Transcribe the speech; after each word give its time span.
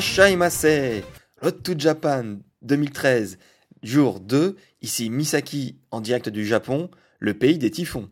Rashaimasu 0.00 1.02
Road 1.42 1.62
to 1.62 1.74
Japan 1.76 2.38
2013, 2.62 3.36
jour 3.82 4.18
2, 4.18 4.56
ici 4.80 5.10
Misaki 5.10 5.78
en 5.90 6.00
direct 6.00 6.30
du 6.30 6.46
Japon, 6.46 6.90
le 7.18 7.34
pays 7.34 7.58
des 7.58 7.70
typhons. 7.70 8.08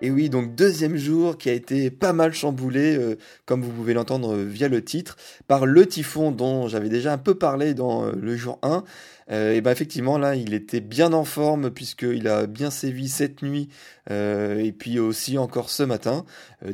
Et 0.00 0.12
oui, 0.12 0.30
donc 0.30 0.54
deuxième 0.54 0.96
jour 0.96 1.36
qui 1.38 1.50
a 1.50 1.52
été 1.52 1.90
pas 1.90 2.12
mal 2.12 2.32
chamboulé, 2.32 2.96
euh, 2.96 3.16
comme 3.46 3.62
vous 3.62 3.72
pouvez 3.72 3.94
l'entendre 3.94 4.32
euh, 4.36 4.44
via 4.44 4.68
le 4.68 4.84
titre, 4.84 5.16
par 5.48 5.66
le 5.66 5.86
typhon 5.86 6.30
dont 6.30 6.68
j'avais 6.68 6.88
déjà 6.88 7.12
un 7.12 7.18
peu 7.18 7.34
parlé 7.34 7.74
dans 7.74 8.06
euh, 8.06 8.12
le 8.12 8.36
jour 8.36 8.60
1. 8.62 8.84
et 9.30 9.60
ben 9.60 9.72
effectivement 9.72 10.16
là, 10.16 10.36
il 10.36 10.54
était 10.54 10.80
bien 10.80 11.12
en 11.12 11.24
forme 11.24 11.70
puisqu'il 11.70 12.28
a 12.28 12.46
bien 12.46 12.70
sévi 12.70 13.08
cette 13.08 13.42
nuit 13.42 13.68
et 14.10 14.72
puis 14.72 14.98
aussi 14.98 15.36
encore 15.36 15.68
ce 15.68 15.82
matin. 15.82 16.24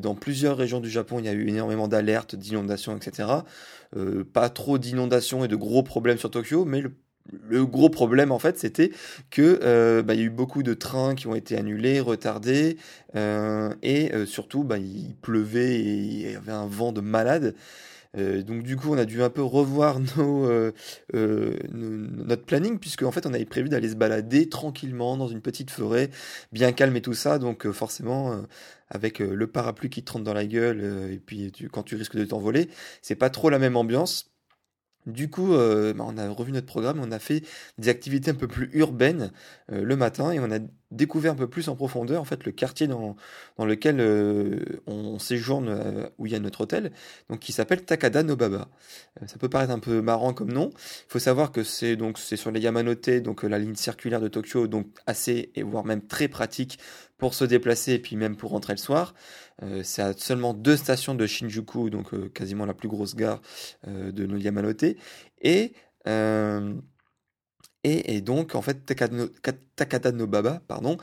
dans 0.00 0.14
plusieurs 0.14 0.56
régions 0.56 0.78
du 0.78 0.88
Japon, 0.88 1.18
il 1.18 1.24
y 1.24 1.28
a 1.28 1.32
eu 1.32 1.48
énormément 1.48 1.88
d'alertes, 1.88 2.36
d'inondations, 2.36 2.96
etc. 2.96 3.28
pas 4.32 4.48
trop 4.50 4.78
d'inondations 4.78 5.44
et 5.44 5.48
de 5.48 5.56
gros 5.56 5.82
problèmes 5.82 6.18
sur 6.18 6.30
Tokyo, 6.30 6.64
mais 6.64 6.80
le 6.80 6.92
le 7.32 7.64
gros 7.64 7.88
problème 7.88 8.32
en 8.32 8.38
fait 8.38 8.58
c'était 8.58 8.90
que 9.30 9.60
euh, 9.62 10.02
bah, 10.02 10.14
il 10.14 10.20
y 10.20 10.22
a 10.22 10.26
eu 10.26 10.30
beaucoup 10.30 10.62
de 10.62 10.74
trains 10.74 11.14
qui 11.14 11.26
ont 11.26 11.34
été 11.34 11.56
annulés, 11.56 12.00
retardés 12.00 12.76
euh, 13.16 13.72
et 13.82 14.12
euh, 14.12 14.26
surtout 14.26 14.62
bah, 14.64 14.78
il 14.78 15.14
pleuvait 15.22 15.74
et 15.74 15.94
il 15.94 16.30
y 16.32 16.36
avait 16.36 16.52
un 16.52 16.66
vent 16.66 16.92
de 16.92 17.00
malade. 17.00 17.54
donc 18.14 18.62
du 18.62 18.76
coup 18.76 18.90
on 18.92 18.98
a 18.98 19.04
dû 19.06 19.22
un 19.22 19.30
peu 19.30 19.42
revoir 19.42 19.98
notre 21.12 22.44
planning 22.46 22.78
puisque 22.78 23.02
en 23.02 23.10
fait 23.10 23.26
on 23.26 23.34
avait 23.34 23.44
prévu 23.44 23.68
d'aller 23.68 23.88
se 23.88 23.96
balader 23.96 24.48
tranquillement 24.48 25.16
dans 25.16 25.28
une 25.28 25.40
petite 25.40 25.70
forêt 25.70 26.10
bien 26.52 26.72
calme 26.72 26.94
et 26.96 27.02
tout 27.02 27.14
ça 27.14 27.38
donc 27.38 27.68
forcément 27.72 28.44
avec 28.88 29.18
le 29.18 29.46
parapluie 29.48 29.90
qui 29.90 30.04
te 30.04 30.12
rentre 30.12 30.24
dans 30.24 30.34
la 30.34 30.46
gueule 30.46 31.10
et 31.10 31.18
puis 31.18 31.52
quand 31.72 31.82
tu 31.82 31.96
risques 31.96 32.16
de 32.16 32.24
t'envoler 32.24 32.68
c'est 33.02 33.16
pas 33.16 33.30
trop 33.30 33.50
la 33.50 33.58
même 33.58 33.76
ambiance. 33.76 34.33
Du 35.06 35.28
coup, 35.28 35.52
euh, 35.52 35.92
bah, 35.92 36.04
on 36.06 36.16
a 36.16 36.28
revu 36.30 36.50
notre 36.52 36.66
programme, 36.66 36.98
on 37.00 37.12
a 37.12 37.18
fait 37.18 37.42
des 37.78 37.88
activités 37.90 38.30
un 38.30 38.34
peu 38.34 38.48
plus 38.48 38.70
urbaines 38.72 39.32
euh, 39.70 39.82
le 39.84 39.96
matin 39.96 40.30
et 40.32 40.40
on 40.40 40.50
a 40.50 40.58
découvert 40.94 41.32
un 41.32 41.36
peu 41.36 41.48
plus 41.48 41.68
en 41.68 41.76
profondeur 41.76 42.20
en 42.20 42.24
fait 42.24 42.44
le 42.44 42.52
quartier 42.52 42.86
dans, 42.86 43.16
dans 43.58 43.66
lequel 43.66 44.00
euh, 44.00 44.80
on 44.86 45.18
séjourne 45.18 46.10
où 46.18 46.26
il 46.26 46.32
y 46.32 46.34
a 46.34 46.40
notre 46.40 46.62
hôtel, 46.62 46.92
donc 47.28 47.40
qui 47.40 47.52
s'appelle 47.52 47.84
Takada 47.84 48.22
Nobaba. 48.22 48.68
ça 49.26 49.36
peut 49.38 49.48
paraître 49.48 49.72
un 49.72 49.78
peu 49.78 50.00
marrant 50.00 50.32
comme 50.32 50.52
nom. 50.52 50.70
Il 50.74 51.12
faut 51.12 51.18
savoir 51.18 51.52
que 51.52 51.62
c'est 51.62 51.96
donc 51.96 52.18
c'est 52.18 52.36
sur 52.36 52.50
les 52.50 52.60
Yamanote, 52.60 53.10
donc 53.22 53.42
la 53.42 53.58
ligne 53.58 53.74
circulaire 53.74 54.20
de 54.20 54.28
Tokyo, 54.28 54.66
donc 54.66 54.86
assez 55.06 55.50
et 55.54 55.62
voire 55.62 55.84
même 55.84 56.06
très 56.06 56.28
pratique 56.28 56.78
pour 57.18 57.34
se 57.34 57.44
déplacer 57.44 57.92
et 57.92 57.98
puis 57.98 58.16
même 58.16 58.36
pour 58.36 58.50
rentrer 58.50 58.72
le 58.74 58.78
soir. 58.78 59.14
Euh, 59.62 59.82
c'est 59.82 60.02
à 60.02 60.12
seulement 60.14 60.54
deux 60.54 60.76
stations 60.76 61.14
de 61.14 61.26
Shinjuku, 61.26 61.90
donc 61.90 62.12
euh, 62.12 62.28
quasiment 62.28 62.66
la 62.66 62.74
plus 62.74 62.88
grosse 62.88 63.14
gare 63.14 63.40
euh, 63.86 64.12
de 64.12 64.26
nos 64.26 64.36
Yamanote. 64.36 64.84
Et, 65.40 65.72
et, 67.84 68.20
donc, 68.20 68.54
en 68.54 68.62
fait, 68.62 68.84
Takada 69.76 70.12
Nobaba, 70.12 70.62
pardon, 70.66 70.96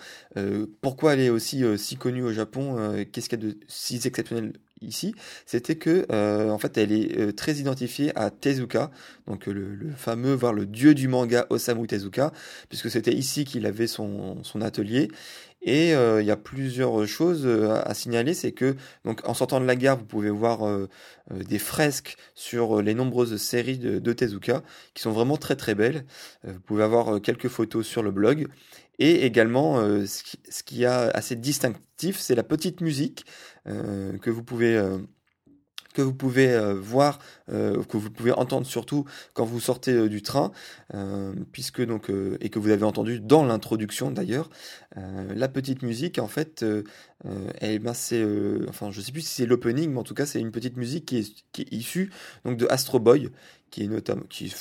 pourquoi 0.81 1.13
elle 1.13 1.19
est 1.19 1.29
aussi 1.29 1.63
si 1.77 1.95
connue 1.95 2.23
au 2.23 2.33
Japon 2.33 3.05
Qu'est-ce 3.11 3.29
qu'il 3.29 3.43
y 3.43 3.45
a 3.45 3.49
de 3.49 3.57
si 3.67 4.01
exceptionnel 4.03 4.53
ici, 4.81 5.13
c'était 5.45 5.75
que 5.75 6.07
en 6.49 6.57
fait 6.57 6.75
elle 6.77 6.91
est 6.91 7.37
très 7.37 7.53
identifiée 7.57 8.11
à 8.17 8.31
Tezuka, 8.31 8.89
donc 9.27 9.45
le, 9.45 9.91
fameux, 9.95 10.33
voire 10.33 10.53
le 10.53 10.65
dieu 10.65 10.95
du 10.95 11.07
manga 11.07 11.45
Osamu 11.51 11.85
Tezuka, 11.85 12.31
puisque 12.67 12.89
c'était 12.89 13.13
ici 13.13 13.45
qu'il 13.45 13.67
avait 13.67 13.85
son 13.85 14.41
atelier 14.59 15.09
et 15.61 15.93
euh, 15.93 16.21
il 16.21 16.27
y 16.27 16.31
a 16.31 16.37
plusieurs 16.37 17.05
choses 17.07 17.45
euh, 17.45 17.81
à, 17.85 17.93
signaler, 17.93 18.33
c'est 18.33 18.51
que 18.51 18.75
donc 19.05 19.27
en 19.27 19.33
sortant 19.33 19.59
de 19.59 19.65
la 19.65 19.75
gare, 19.75 19.97
vous 19.97 20.05
pouvez 20.05 20.31
voir 20.31 20.67
euh, 20.67 20.89
des 21.29 21.59
fresques 21.59 22.17
sur 22.33 22.81
les 22.81 22.95
nombreuses 22.95 23.37
séries 23.37 23.77
de, 23.77 24.13
Tezuka 24.13 24.63
qui 24.93 25.03
sont 25.03 25.11
vraiment 25.11 25.37
très 25.37 25.55
très 25.55 25.75
belles. 25.75 26.05
vous 26.43 26.59
pouvez 26.59 26.83
avoir 26.83 27.21
quelques 27.21 27.47
photos 27.47 27.85
sur 27.85 28.03
le 28.03 28.11
blog. 28.11 28.47
Et 28.99 29.25
également, 29.25 29.77
ce 30.05 30.23
qui, 30.23 30.39
ce, 30.49 30.63
qui, 30.63 30.85
a 30.85 31.09
assez 31.09 31.35
distinctif, 31.35 32.19
c'est 32.19 32.35
la 32.35 32.43
petite 32.43 32.81
musique 32.81 33.25
que 33.65 34.29
vous 34.29 34.43
pouvez 34.43 34.79
que 35.93 36.01
vous 36.01 36.13
pouvez 36.13 36.49
euh, 36.49 36.73
voir, 36.73 37.19
euh, 37.51 37.83
que 37.83 37.97
vous 37.97 38.11
pouvez 38.11 38.31
entendre 38.31 38.65
surtout 38.65 39.05
quand 39.33 39.45
vous 39.45 39.59
sortez 39.59 39.93
euh, 39.93 40.09
du 40.09 40.21
train, 40.21 40.51
puisque 41.51 41.81
donc 41.85 42.11
et 42.41 42.49
que 42.49 42.59
vous 42.59 42.69
avez 42.69 42.83
entendu 42.83 43.19
dans 43.19 43.45
l'introduction 43.45 44.11
d'ailleurs, 44.11 44.49
la 44.95 45.47
petite 45.47 45.83
musique 45.83 46.19
en 46.19 46.27
fait, 46.27 46.65
elle, 47.59 47.79
ben 47.79 47.93
c'est, 47.93 48.25
enfin 48.67 48.91
je 48.91 48.99
sais 48.99 49.11
plus 49.11 49.21
si 49.21 49.35
c'est 49.35 49.45
l'opening, 49.45 49.91
mais 49.91 49.99
en 49.99 50.03
tout 50.03 50.13
cas 50.13 50.25
c'est 50.25 50.39
une 50.39 50.51
petite 50.51 50.75
musique 50.75 51.05
qui 51.05 51.17
est, 51.19 51.45
qui 51.53 51.61
est 51.61 51.73
issue 51.73 52.11
donc 52.43 52.57
de 52.57 52.67
Astro 52.69 52.99
Boy, 52.99 53.29
qui 53.69 53.83
est 53.83 53.87
notamment, 53.87 54.23
qui 54.29 54.53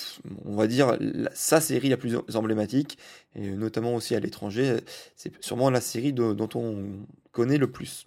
on 0.44 0.54
va 0.54 0.68
dire 0.68 0.96
sa 1.34 1.60
série 1.60 1.88
la 1.88 1.96
plus 1.96 2.16
emblématique 2.34 2.98
et 3.34 3.50
notamment 3.50 3.94
aussi 3.94 4.14
à 4.14 4.20
l'étranger, 4.20 4.76
c'est 5.16 5.32
sûrement 5.42 5.70
la 5.70 5.80
série 5.80 6.12
dont 6.12 6.48
on 6.54 7.06
connaît 7.32 7.58
le 7.58 7.70
plus. 7.70 8.06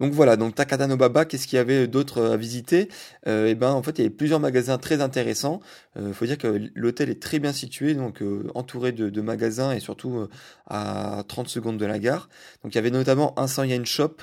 Donc 0.00 0.12
voilà, 0.12 0.36
donc 0.36 0.56
Takada 0.56 0.88
Nobaba, 0.88 1.24
qu'est-ce 1.24 1.46
qu'il 1.46 1.56
y 1.56 1.60
avait 1.60 1.86
d'autre 1.86 2.20
à 2.20 2.36
visiter? 2.36 2.88
Euh, 3.28 3.46
Eh 3.48 3.54
ben 3.54 3.70
en 3.70 3.82
fait 3.82 3.92
il 3.92 4.02
y 4.02 4.04
avait 4.06 4.14
plusieurs 4.14 4.40
magasins 4.40 4.76
très 4.76 5.00
intéressants. 5.00 5.60
Il 5.94 6.02
euh, 6.02 6.12
faut 6.12 6.26
dire 6.26 6.36
que 6.36 6.68
l'hôtel 6.74 7.10
est 7.10 7.22
très 7.22 7.38
bien 7.38 7.52
situé, 7.52 7.94
donc 7.94 8.20
euh, 8.20 8.50
entouré 8.56 8.90
de, 8.90 9.20
magasins 9.20 9.70
et 9.70 9.78
surtout 9.78 10.16
euh, 10.16 10.28
à 10.66 11.22
30 11.28 11.48
secondes 11.48 11.78
de 11.78 11.86
la 11.86 12.00
gare. 12.00 12.28
Donc 12.64 12.74
il 12.74 12.76
y 12.76 12.78
avait 12.78 12.90
notamment 12.90 13.38
un 13.38 13.46
100 13.46 13.64
yen 13.64 13.86
shop, 13.86 14.16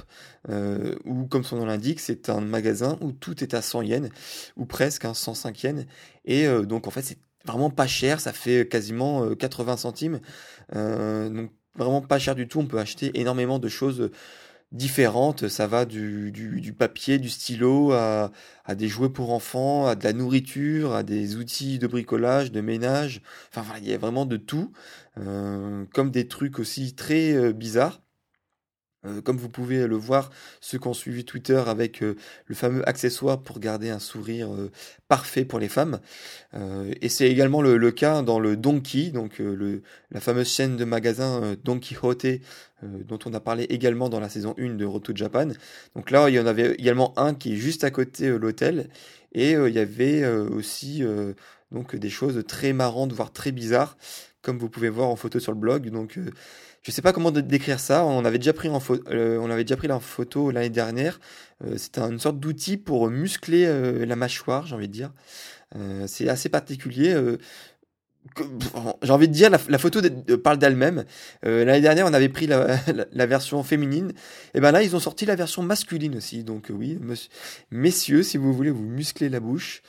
où 1.05 1.25
comme 1.27 1.43
son 1.45 1.57
nom 1.57 1.65
l'indique, 1.65 2.01
c'est 2.01 2.29
un 2.29 2.41
magasin 2.41 2.97
où 2.99 3.13
tout 3.13 3.41
est 3.41 3.53
à 3.53 3.61
100 3.61 3.83
yens, 3.83 4.09
ou 4.57 4.65
presque, 4.65 5.05
hein, 5.05 5.13
105 5.13 5.63
yens. 5.63 5.85
Et 6.25 6.47
donc 6.65 6.87
en 6.87 6.91
fait 6.91 7.01
c'est 7.03 7.17
vraiment 7.45 7.69
pas 7.69 7.87
cher, 7.87 8.19
ça 8.19 8.33
fait 8.33 8.67
quasiment 8.67 9.33
80 9.35 9.77
centimes. 9.77 10.19
donc 10.73 11.51
vraiment 11.75 12.01
pas 12.01 12.19
cher 12.19 12.35
du 12.35 12.47
tout, 12.49 12.59
on 12.59 12.65
peut 12.65 12.79
acheter 12.79 13.11
énormément 13.19 13.57
de 13.59 13.69
choses 13.69 14.11
différentes. 14.71 15.47
Ça 15.47 15.67
va 15.67 15.85
du, 15.85 16.31
du, 16.31 16.73
papier, 16.73 17.19
du 17.19 17.29
stylo, 17.29 17.91
à, 17.91 18.31
à, 18.65 18.75
des 18.75 18.87
jouets 18.87 19.09
pour 19.09 19.31
enfants, 19.31 19.87
à 19.87 19.95
de 19.95 20.03
la 20.03 20.13
nourriture, 20.13 20.93
à 20.93 21.03
des 21.03 21.35
outils 21.35 21.79
de 21.79 21.87
bricolage, 21.87 22.51
de 22.51 22.61
ménage. 22.61 23.21
Enfin 23.49 23.61
voilà, 23.61 23.79
il 23.79 23.89
y 23.89 23.93
a 23.93 23.97
vraiment 23.97 24.25
de 24.25 24.37
tout, 24.37 24.71
euh, 25.17 25.85
comme 25.93 26.11
des 26.11 26.27
trucs 26.27 26.59
aussi 26.59 26.95
très 26.95 27.33
euh, 27.33 27.53
bizarres. 27.53 28.01
Euh, 29.05 29.21
comme 29.21 29.37
vous 29.37 29.49
pouvez 29.49 29.87
le 29.87 29.95
voir, 29.95 30.29
ceux 30.59 30.77
qui 30.77 30.87
ont 30.87 30.93
suivi 30.93 31.25
Twitter 31.25 31.61
avec 31.65 32.03
euh, 32.03 32.15
le 32.45 32.53
fameux 32.53 32.87
accessoire 32.87 33.41
pour 33.41 33.59
garder 33.59 33.89
un 33.89 33.97
sourire 33.97 34.53
euh, 34.53 34.71
parfait 35.07 35.43
pour 35.43 35.59
les 35.59 35.69
femmes. 35.69 35.99
et 37.01 37.09
c'est 37.09 37.29
également 37.29 37.61
le, 37.61 37.91
cas 37.91 38.21
dans 38.21 38.39
le 38.39 38.55
Donkey, 38.55 39.09
donc 39.09 39.39
le, 39.39 39.81
la 40.11 40.21
fameuse 40.21 40.47
chaîne 40.47 40.77
de 40.77 40.85
magasins 40.85 41.55
Don 41.63 41.79
Quijote, 41.79 42.39
dont 42.81 43.19
on 43.25 43.33
a 43.33 43.41
parlé 43.41 43.63
également 43.63 44.07
dans 44.07 44.21
la 44.21 44.29
saison 44.29 44.55
1 44.57 44.75
de 44.75 44.85
Roto 44.85 45.13
Japan. 45.13 45.49
Donc 45.95 46.11
là, 46.11 46.29
il 46.29 46.35
y 46.35 46.39
en 46.39 46.45
avait 46.45 46.75
également 46.75 47.17
un 47.19 47.33
qui 47.33 47.53
est 47.53 47.57
juste 47.57 47.83
à 47.83 47.91
côté 47.91 48.29
l'hôtel. 48.29 48.89
Et 49.33 49.51
il 49.51 49.73
y 49.73 49.79
avait 49.79 50.25
aussi 50.25 51.03
donc 51.71 51.95
des 51.97 52.09
choses 52.09 52.41
très 52.47 52.71
marrantes, 52.71 53.11
voire 53.11 53.33
très 53.33 53.51
bizarres, 53.51 53.97
comme 54.41 54.57
vous 54.57 54.69
pouvez 54.69 54.89
voir 54.89 55.09
en 55.09 55.17
photo 55.17 55.39
sur 55.39 55.51
le 55.51 55.59
blog. 55.59 55.89
Donc 55.89 56.17
je 56.83 56.91
sais 56.91 57.01
pas 57.01 57.13
comment 57.13 57.31
décrire 57.31 57.79
ça. 57.79 58.05
On 58.05 58.25
avait 58.25 58.39
déjà 58.39 58.53
pris 58.53 58.69
en 58.69 58.81
euh, 59.09 59.37
on 59.39 59.49
avait 59.51 59.63
déjà 59.63 59.77
pris 59.77 59.87
la 59.87 59.99
photo 59.99 60.51
l'année 60.51 60.69
dernière. 60.69 61.19
Euh, 61.63 61.77
C'était 61.77 62.01
une 62.01 62.19
sorte 62.19 62.39
d'outil 62.39 62.77
pour 62.77 63.09
muscler 63.09 63.65
euh, 63.65 64.05
la 64.05 64.15
mâchoire, 64.15 64.65
j'ai 64.65 64.75
envie 64.75 64.87
de 64.87 64.93
dire. 64.93 65.11
c'est 66.07 66.27
assez 66.27 66.49
particulier. 66.49 67.15
j'ai 69.03 69.11
envie 69.11 69.27
de 69.27 69.33
dire, 69.33 69.49
la, 69.49 69.77
photo 69.77 70.01
parle 70.43 70.57
d'elle-même. 70.57 71.05
L'année 71.43 71.81
dernière, 71.81 72.07
on 72.07 72.13
avait 72.13 72.29
pris 72.29 72.47
la, 72.47 73.25
version 73.25 73.63
féminine. 73.63 74.13
Et 74.53 74.59
ben 74.59 74.71
là, 74.71 74.83
ils 74.83 74.95
ont 74.95 74.99
sorti 74.99 75.25
la 75.25 75.35
version 75.35 75.63
masculine 75.63 76.15
aussi. 76.17 76.43
Donc 76.43 76.71
oui, 76.71 76.99
messieurs, 77.71 78.23
si 78.23 78.37
vous 78.37 78.53
voulez 78.53 78.71
vous 78.71 78.83
muscler 78.83 79.29
la 79.29 79.39
bouche, 79.39 79.81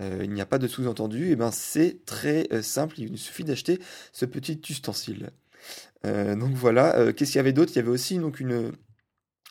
il 0.00 0.30
n'y 0.30 0.40
a 0.40 0.46
pas 0.46 0.58
de 0.58 0.66
sous-entendu. 0.66 1.30
Et 1.30 1.36
ben 1.36 1.50
c'est 1.52 2.04
très 2.04 2.48
simple. 2.62 2.96
Il 2.98 3.16
suffit 3.16 3.44
d'acheter 3.44 3.78
ce 4.12 4.26
petit 4.26 4.60
ustensile. 4.68 5.30
Donc 6.04 6.52
voilà. 6.54 7.12
Qu'est-ce 7.12 7.32
qu'il 7.32 7.38
y 7.38 7.40
avait 7.40 7.52
d'autre? 7.52 7.72
Il 7.74 7.76
y 7.76 7.80
avait 7.80 7.90
aussi 7.90 8.18
donc 8.18 8.40
une 8.40 8.72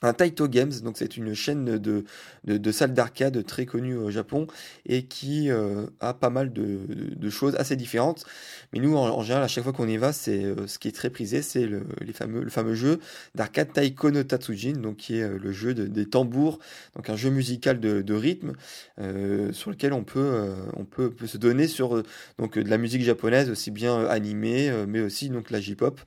un 0.01 0.13
Taito 0.13 0.47
Games, 0.47 0.71
donc 0.83 0.97
c'est 0.97 1.15
une 1.17 1.33
chaîne 1.33 1.77
de, 1.77 2.05
de, 2.45 2.71
salles 2.71 2.93
d'arcade 2.93 3.45
très 3.45 3.65
connue 3.65 3.95
au 3.95 4.09
Japon 4.09 4.47
et 4.85 5.05
qui 5.05 5.51
euh, 5.51 5.85
a 5.99 6.13
pas 6.13 6.31
mal 6.31 6.51
de, 6.53 6.79
de, 7.15 7.29
choses 7.29 7.55
assez 7.55 7.75
différentes. 7.75 8.25
Mais 8.73 8.79
nous, 8.79 8.95
en, 8.97 9.21
général, 9.21 9.43
à 9.43 9.47
chaque 9.47 9.63
fois 9.63 9.73
qu'on 9.73 9.87
y 9.87 9.97
va, 9.97 10.11
c'est 10.11 10.43
euh, 10.43 10.65
ce 10.65 10.79
qui 10.79 10.87
est 10.87 10.91
très 10.91 11.11
prisé, 11.11 11.41
c'est 11.43 11.67
le, 11.67 11.85
fameux, 12.13 12.41
le 12.43 12.49
fameux 12.49 12.73
jeu 12.73 12.99
d'arcade 13.35 13.73
Taiko 13.73 14.09
no 14.09 14.23
Tatsujin, 14.23 14.73
donc 14.73 14.97
qui 14.97 15.19
est 15.19 15.23
euh, 15.23 15.37
le 15.37 15.51
jeu 15.51 15.73
des 15.75 16.09
tambours, 16.09 16.57
donc 16.95 17.09
un 17.09 17.15
jeu 17.15 17.29
musical 17.29 17.79
de, 17.79 18.13
rythme 18.13 18.53
sur 19.53 19.71
lequel 19.71 19.93
on 19.93 20.03
peut, 20.03 20.53
on 20.75 20.83
peut, 20.85 21.13
se 21.25 21.37
donner 21.37 21.67
sur 21.67 22.03
donc 22.37 22.59
de 22.59 22.69
la 22.69 22.77
musique 22.77 23.03
japonaise 23.03 23.49
aussi 23.49 23.71
bien 23.71 24.05
animée, 24.05 24.71
mais 24.87 24.99
aussi 24.99 25.29
donc 25.29 25.49
la 25.49 25.61
J-pop. 25.61 25.99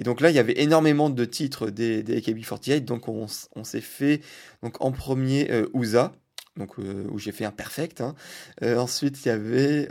Et 0.00 0.04
donc 0.04 0.20
là, 0.20 0.30
il 0.30 0.36
y 0.36 0.38
avait 0.38 0.60
énormément 0.60 1.10
de 1.10 1.24
titres 1.24 1.68
des, 1.70 2.02
des 2.02 2.20
AKB48. 2.20 2.84
Donc 2.84 3.06
on, 3.08 3.28
s'est 3.28 3.80
fait 3.82 4.22
donc 4.62 4.80
en 4.80 4.92
premier 4.92 5.50
euh, 5.50 5.68
Uza, 5.74 6.12
donc 6.56 6.78
euh, 6.78 7.06
où 7.10 7.18
j'ai 7.18 7.32
fait 7.32 7.44
un 7.44 7.52
perfect. 7.52 8.00
Hein. 8.00 8.14
Euh, 8.62 8.78
ensuite, 8.78 9.24
il 9.24 9.28
y 9.28 9.30
avait 9.30 9.86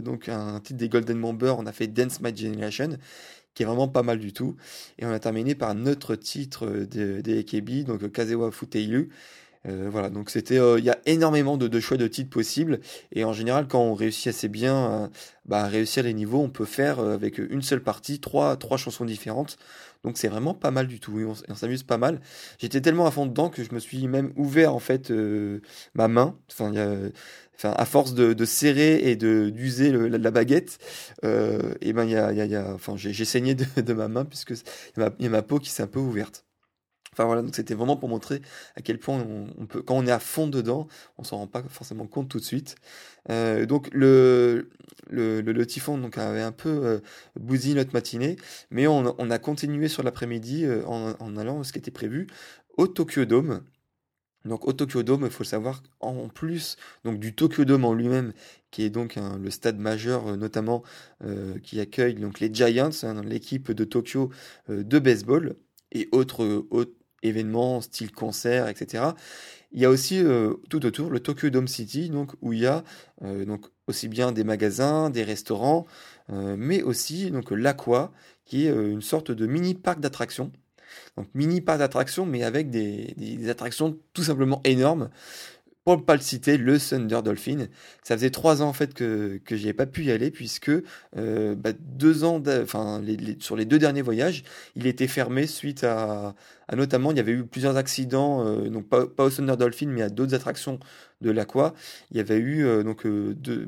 donc 0.00 0.28
un 0.28 0.60
titre 0.60 0.78
des 0.78 0.88
Golden 0.88 1.20
Bomber. 1.20 1.54
On 1.58 1.66
a 1.66 1.72
fait 1.72 1.86
Dance 1.86 2.20
My 2.20 2.34
Generation 2.34 2.98
qui 3.54 3.62
est 3.62 3.66
vraiment 3.66 3.86
pas 3.86 4.02
mal 4.02 4.18
du 4.18 4.32
tout. 4.32 4.56
Et 4.98 5.06
on 5.06 5.12
a 5.12 5.20
terminé 5.20 5.54
par 5.54 5.76
notre 5.76 6.16
titre 6.16 6.68
des 6.70 7.38
AKB, 7.38 7.84
donc 7.86 8.10
Kazewa 8.10 8.50
Futeilu, 8.50 9.10
euh, 9.66 9.88
voilà, 9.90 10.10
donc 10.10 10.30
c'était, 10.30 10.58
euh, 10.58 10.78
il 10.78 10.84
y 10.84 10.90
a 10.90 10.98
énormément 11.06 11.56
de, 11.56 11.80
choix 11.80 11.96
de 11.96 12.06
titres 12.06 12.30
possibles 12.30 12.80
et 13.12 13.24
en 13.24 13.32
général, 13.32 13.66
quand 13.66 13.80
on 13.80 13.94
réussit 13.94 14.26
assez 14.28 14.48
bien 14.48 15.10
bah, 15.46 15.64
à 15.64 15.68
réussir 15.68 16.02
les 16.02 16.12
niveaux, 16.12 16.40
on 16.40 16.50
peut 16.50 16.66
faire 16.66 16.98
euh, 17.00 17.14
avec 17.14 17.38
une 17.38 17.62
seule 17.62 17.82
partie 17.82 18.20
trois, 18.20 18.56
trois 18.56 18.76
chansons 18.76 19.04
différentes. 19.04 19.56
Donc 20.04 20.18
c'est 20.18 20.28
vraiment 20.28 20.52
pas 20.52 20.70
mal 20.70 20.86
du 20.86 21.00
tout 21.00 21.18
et 21.18 21.24
on, 21.24 21.54
s'amuse 21.54 21.82
pas 21.82 21.96
mal. 21.96 22.20
J'étais 22.58 22.82
tellement 22.82 23.06
à 23.06 23.10
fond 23.10 23.24
dedans 23.24 23.48
que 23.48 23.64
je 23.64 23.72
me 23.72 23.78
suis 23.78 24.06
même 24.06 24.32
ouvert 24.36 24.74
en 24.74 24.78
fait 24.78 25.10
ma 25.94 26.08
main. 26.08 26.36
Enfin, 26.52 26.72
enfin, 27.56 27.70
à 27.74 27.84
force 27.86 28.12
de, 28.12 28.44
serrer 28.44 28.96
et 28.96 29.16
de 29.16 29.48
d'user 29.48 29.90
la, 29.92 30.30
baguette, 30.30 30.78
et 31.22 31.92
ben 31.94 32.04
il 32.04 32.10
y 32.10 32.16
a, 32.16 32.32
y 32.32 32.54
a, 32.54 32.74
enfin 32.74 32.96
j'ai 32.98 33.24
saigné 33.24 33.54
de, 33.54 33.92
ma 33.94 34.08
main 34.08 34.26
puisque 34.26 34.50
il 34.98 35.02
y 35.20 35.26
a 35.26 35.30
ma 35.30 35.42
peau 35.42 35.58
qui 35.58 35.70
s'est 35.70 35.82
un 35.82 35.86
peu 35.86 36.00
ouverte. 36.00 36.43
Enfin 37.14 37.26
voilà, 37.26 37.42
donc 37.42 37.54
c'était 37.54 37.74
vraiment 37.74 37.96
pour 37.96 38.08
montrer 38.08 38.42
à 38.74 38.82
quel 38.82 38.98
point 38.98 39.24
on, 39.56 39.66
peut, 39.66 39.82
quand 39.82 39.96
on 39.96 40.04
est 40.04 40.10
à 40.10 40.18
fond 40.18 40.48
dedans, 40.48 40.88
on 41.16 41.22
s'en 41.22 41.36
rend 41.36 41.46
pas 41.46 41.62
forcément 41.68 42.06
compte 42.08 42.28
tout 42.28 42.40
de 42.40 42.44
suite. 42.44 42.74
Euh, 43.30 43.66
donc 43.66 43.88
le, 43.92 44.68
le, 45.10 45.40
le, 45.40 45.66
typhon 45.66 45.96
donc 45.96 46.18
avait 46.18 46.42
un 46.42 46.52
peu 46.52 46.68
euh, 46.68 46.98
bousillé 47.38 47.74
notre 47.74 47.92
matinée, 47.92 48.36
mais 48.70 48.86
on, 48.88 49.04
a 49.30 49.38
continué 49.38 49.88
sur 49.88 50.02
l'après-midi 50.02 50.64
euh, 50.64 50.84
en, 50.86 51.36
allant 51.36 51.62
ce 51.62 51.72
qui 51.72 51.78
était 51.78 51.90
prévu 51.92 52.26
au 52.76 52.88
Tokyo 52.88 53.24
Dome. 53.24 53.62
Donc 54.44 54.66
au 54.66 54.72
Tokyo 54.72 55.02
Dome, 55.02 55.22
il 55.24 55.30
faut 55.30 55.44
le 55.44 55.48
savoir, 55.48 55.82
en 56.00 56.28
plus 56.28 56.76
donc 57.04 57.18
du 57.18 57.34
Tokyo 57.34 57.64
Dome 57.64 57.84
en 57.84 57.94
lui-même, 57.94 58.32
qui 58.70 58.82
est 58.82 58.90
donc 58.90 59.16
le 59.16 59.50
stade 59.50 59.78
majeur 59.78 60.36
notamment 60.36 60.82
qui 61.62 61.80
accueille 61.80 62.14
donc 62.16 62.40
les 62.40 62.52
Giants, 62.52 62.90
hein, 63.04 63.22
l'équipe 63.22 63.72
de 63.72 63.84
Tokyo 63.84 64.30
de 64.68 64.98
baseball 64.98 65.56
et 65.92 66.08
autres 66.12 66.66
événements, 67.26 67.80
style 67.80 68.12
concert, 68.12 68.68
etc. 68.68 69.04
Il 69.72 69.80
y 69.80 69.84
a 69.84 69.90
aussi 69.90 70.22
euh, 70.22 70.54
tout 70.70 70.86
autour 70.86 71.10
le 71.10 71.20
Tokyo 71.20 71.50
Dome 71.50 71.66
City, 71.66 72.08
donc, 72.08 72.32
où 72.42 72.52
il 72.52 72.60
y 72.60 72.66
a 72.66 72.84
euh, 73.22 73.44
donc, 73.44 73.66
aussi 73.88 74.08
bien 74.08 74.30
des 74.30 74.44
magasins, 74.44 75.10
des 75.10 75.24
restaurants, 75.24 75.86
euh, 76.32 76.54
mais 76.56 76.82
aussi 76.82 77.30
donc, 77.32 77.50
l'Aqua, 77.50 78.12
qui 78.44 78.66
est 78.66 78.70
une 78.70 79.02
sorte 79.02 79.32
de 79.32 79.46
mini 79.46 79.74
parc 79.74 80.00
d'attractions. 80.00 80.52
Donc 81.16 81.26
mini 81.34 81.60
parc 81.60 81.78
d'attractions, 81.78 82.24
mais 82.26 82.44
avec 82.44 82.70
des, 82.70 83.14
des, 83.16 83.48
attractions 83.48 83.98
tout 84.12 84.22
simplement 84.22 84.60
énormes 84.64 85.10
pour 85.84 85.98
ne 85.98 86.02
pas 86.02 86.14
le 86.14 86.22
citer, 86.22 86.56
le 86.56 86.78
Thunder 86.78 87.20
Dolphin. 87.22 87.66
Ça 88.02 88.16
faisait 88.16 88.30
trois 88.30 88.62
ans 88.62 88.68
en 88.68 88.72
fait 88.72 88.94
que, 88.94 89.38
que 89.44 89.54
j'y 89.54 89.68
ai 89.68 89.74
pas 89.74 89.86
pu 89.86 90.04
y 90.04 90.10
aller 90.10 90.30
puisque 90.30 90.70
euh, 91.16 91.54
bah, 91.54 91.72
deux 91.78 92.24
ans, 92.24 92.42
enfin 92.62 93.02
sur 93.40 93.54
les 93.54 93.66
deux 93.66 93.78
derniers 93.78 94.02
voyages, 94.02 94.44
il 94.76 94.86
était 94.86 95.06
fermé 95.06 95.46
suite 95.46 95.84
à, 95.84 96.34
à 96.68 96.76
notamment 96.76 97.10
il 97.10 97.18
y 97.18 97.20
avait 97.20 97.32
eu 97.32 97.44
plusieurs 97.44 97.76
accidents, 97.76 98.46
euh, 98.46 98.70
donc 98.70 98.88
pas, 98.88 99.06
pas, 99.06 99.24
au 99.24 99.30
Thunder 99.30 99.56
Dolphin 99.58 99.88
mais 99.88 100.02
à 100.02 100.08
d'autres 100.08 100.34
attractions 100.34 100.80
de 101.20 101.30
l'Aqua. 101.30 101.74
Il 102.10 102.16
y 102.16 102.20
avait 102.20 102.38
eu 102.38 102.64
euh, 102.64 102.82
donc 102.82 103.06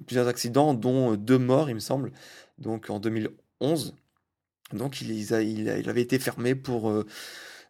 plusieurs 0.06 0.28
accidents 0.28 0.72
dont 0.74 1.16
deux 1.16 1.38
morts 1.38 1.68
il 1.68 1.74
me 1.74 1.80
semble, 1.80 2.12
donc 2.58 2.88
en 2.90 2.98
2011. 2.98 3.94
Donc 4.72 5.00
il, 5.00 5.10
il, 5.10 5.68
il 5.78 5.88
avait 5.88 6.02
été 6.02 6.18
fermé 6.18 6.54
pour 6.54 6.92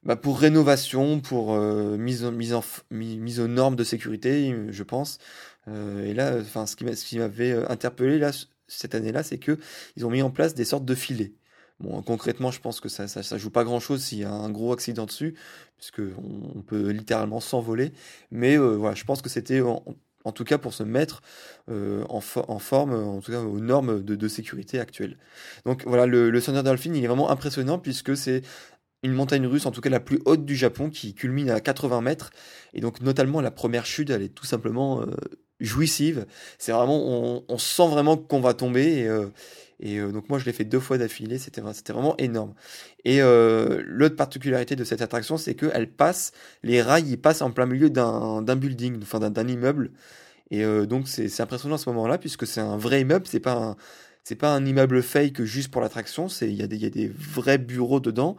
bah, 0.06 0.14
pour 0.14 0.38
rénovation, 0.38 1.20
pour 1.20 1.54
euh, 1.54 1.96
mise, 1.96 2.22
mise, 2.22 2.54
en, 2.54 2.62
mise 2.92 3.40
aux 3.40 3.48
normes 3.48 3.74
de 3.74 3.82
sécurité, 3.82 4.54
je 4.70 4.82
pense. 4.84 5.18
Euh, 5.66 6.04
et 6.04 6.14
là, 6.14 6.36
enfin, 6.40 6.64
ce 6.66 6.76
qui 6.76 7.18
m'avait 7.18 7.50
euh, 7.50 7.68
interpellé 7.68 8.18
là 8.20 8.30
cette 8.68 8.94
année-là, 8.94 9.24
c'est 9.24 9.38
que 9.38 9.58
ils 9.96 10.06
ont 10.06 10.10
mis 10.10 10.22
en 10.22 10.30
place 10.30 10.54
des 10.54 10.64
sortes 10.64 10.84
de 10.84 10.94
filets. 10.94 11.32
Bon, 11.80 12.02
concrètement, 12.02 12.52
je 12.52 12.60
pense 12.60 12.78
que 12.78 12.88
ça, 12.88 13.08
ça, 13.08 13.24
ça 13.24 13.36
joue 13.36 13.50
pas 13.50 13.64
grand-chose 13.64 14.00
s'il 14.00 14.18
y 14.18 14.24
a 14.24 14.30
un 14.30 14.48
gros 14.48 14.72
accident 14.72 15.06
dessus, 15.06 15.34
puisque 15.76 16.00
on, 16.00 16.62
peut 16.62 16.90
littéralement 16.90 17.40
s'envoler. 17.40 17.92
Mais 18.30 18.56
voilà, 18.56 18.94
je 18.94 19.04
pense 19.04 19.22
que 19.22 19.28
c'était 19.28 19.60
en, 19.60 20.32
tout 20.32 20.44
cas 20.44 20.56
pour 20.56 20.72
se 20.72 20.84
mettre 20.84 21.20
en, 21.68 22.20
en, 22.48 22.58
forme, 22.58 22.94
en 22.94 23.20
tout 23.20 23.30
cas 23.30 23.40
aux 23.40 23.60
normes 23.60 24.02
de, 24.02 24.28
sécurité 24.28 24.80
actuelles. 24.80 25.18
Donc 25.66 25.84
voilà, 25.84 26.06
le, 26.06 26.30
le 26.30 26.62
Dolphin, 26.62 26.94
il 26.94 27.04
est 27.04 27.08
vraiment 27.08 27.28
impressionnant 27.28 27.78
puisque 27.78 28.16
c'est 28.16 28.42
une 29.06 29.14
montagne 29.14 29.46
russe, 29.46 29.66
en 29.66 29.70
tout 29.70 29.80
cas 29.80 29.88
la 29.88 30.00
plus 30.00 30.20
haute 30.24 30.44
du 30.44 30.56
Japon, 30.56 30.90
qui 30.90 31.14
culmine 31.14 31.48
à 31.50 31.60
80 31.60 32.00
mètres. 32.02 32.30
Et 32.74 32.80
donc, 32.80 33.00
notamment, 33.00 33.40
la 33.40 33.50
première 33.50 33.86
chute, 33.86 34.10
elle 34.10 34.22
est 34.22 34.34
tout 34.34 34.44
simplement 34.44 35.00
euh, 35.00 35.06
jouissive. 35.60 36.26
C'est 36.58 36.72
vraiment, 36.72 37.44
on, 37.48 37.58
sent 37.58 37.88
vraiment 37.88 38.16
qu'on 38.16 38.40
va 38.40 38.52
tomber. 38.52 38.98
Et, 38.98 39.08
euh, 39.08 39.26
euh, 39.84 40.12
donc, 40.12 40.28
moi, 40.28 40.38
je 40.38 40.44
l'ai 40.44 40.52
fait 40.52 40.64
deux 40.64 40.80
fois 40.80 40.98
d'affilée. 40.98 41.38
C'était, 41.38 41.62
c'était 41.72 41.92
vraiment 41.92 42.16
énorme. 42.18 42.54
Et 43.04 43.20
l'autre 43.20 44.16
particularité 44.16 44.76
de 44.76 44.84
cette 44.84 45.02
attraction, 45.02 45.36
c'est 45.36 45.54
qu'elle 45.54 45.90
passe, 45.90 46.32
les 46.62 46.82
rails, 46.82 47.08
ils 47.08 47.20
passent 47.20 47.42
en 47.42 47.52
plein 47.52 47.66
milieu 47.66 47.88
d'un, 47.88 48.56
building, 48.56 49.00
enfin 49.02 49.20
d'un, 49.20 49.48
immeuble. 49.48 49.92
Et 50.50 50.64
donc, 50.86 51.06
c'est, 51.06 51.40
impressionnant 51.40 51.76
à 51.76 51.78
ce 51.78 51.88
moment-là, 51.90 52.18
puisque 52.18 52.46
c'est 52.46 52.60
un 52.60 52.76
vrai 52.76 53.02
immeuble, 53.02 53.26
c'est 53.26 53.40
pas 53.40 53.54
un 53.54 53.76
c'est 54.28 54.34
pas 54.34 54.52
un 54.52 54.66
immeuble 54.66 55.04
fake 55.04 55.44
juste 55.44 55.70
pour 55.70 55.80
l'attraction, 55.80 56.28
c'est 56.28 56.48
il 56.48 56.54
y, 56.54 56.76
y 56.76 56.84
a 56.84 56.90
des 56.90 57.06
vrais 57.06 57.58
bureaux 57.58 58.00
dedans 58.00 58.36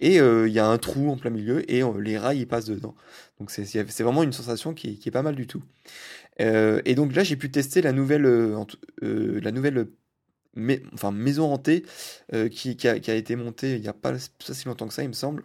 et 0.00 0.20
euh, 0.20 0.48
il 0.48 0.54
y 0.54 0.58
a 0.58 0.66
un 0.66 0.78
trou 0.78 1.10
en 1.10 1.16
plein 1.16 1.30
milieu 1.30 1.70
et 1.70 1.82
euh, 1.82 2.00
les 2.00 2.18
rails 2.18 2.40
ils 2.40 2.46
passent 2.46 2.66
dedans. 2.66 2.94
Donc 3.40 3.50
c'est 3.50 4.02
vraiment 4.02 4.22
une 4.22 4.32
sensation 4.32 4.74
qui, 4.74 5.00
est 5.04 5.10
pas 5.10 5.22
mal 5.22 5.34
du 5.34 5.46
tout. 5.46 5.62
Euh, 6.40 6.80
et 6.84 6.94
donc 6.94 7.14
là 7.14 7.24
j'ai 7.24 7.36
pu 7.36 7.50
tester 7.50 7.82
la 7.82 7.92
nouvelle 7.92 8.22
la 9.02 9.52
nouvelle 9.52 9.88
maison 10.54 11.52
hantée 11.52 11.84
qui, 12.50 12.88
a, 12.88 13.14
été 13.14 13.36
montée 13.36 13.74
il 13.76 13.80
n'y 13.80 13.88
a 13.88 13.92
pas 13.92 14.14
si 14.18 14.66
longtemps 14.66 14.88
que 14.88 14.94
ça 14.94 15.02
il 15.02 15.08
me 15.08 15.14
semble 15.14 15.44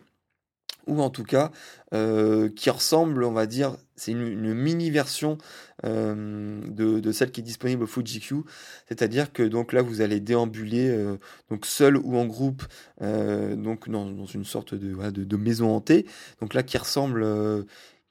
ou 0.88 1.02
en 1.02 1.10
tout 1.10 1.24
cas 1.24 1.52
euh, 1.94 2.50
qui 2.50 2.70
ressemble, 2.70 3.24
on 3.24 3.32
va 3.32 3.46
dire, 3.46 3.78
c'est 3.96 4.12
une, 4.12 4.54
mini 4.54 4.90
version 4.90 5.38
euh, 5.86 6.62
de, 6.68 7.12
celle 7.12 7.32
qui 7.32 7.42
est 7.42 7.44
disponible 7.44 7.84
au 7.84 7.88
Fuji-Q, 7.88 8.44
c'est-à-dire 8.88 9.32
que 9.32 9.44
donc 9.44 9.74
là 9.74 9.82
vous 9.82 10.02
allez 10.02 10.20
déambuler 10.20 10.90
euh, 10.90 11.18
donc 11.50 11.66
seul 11.66 11.98
ou 11.98 12.18
en 12.18 12.25
groupe, 12.25 12.63
donc 13.02 13.90
dans, 13.90 14.10
dans, 14.10 14.25
une 14.25 14.46
sorte 14.46 14.74
de, 14.74 15.38
maison 15.38 15.75
hantée, 15.75 16.06
donc 16.42 16.54
là 16.54 16.63
qui 16.63 16.78
ressemble, 16.78 17.25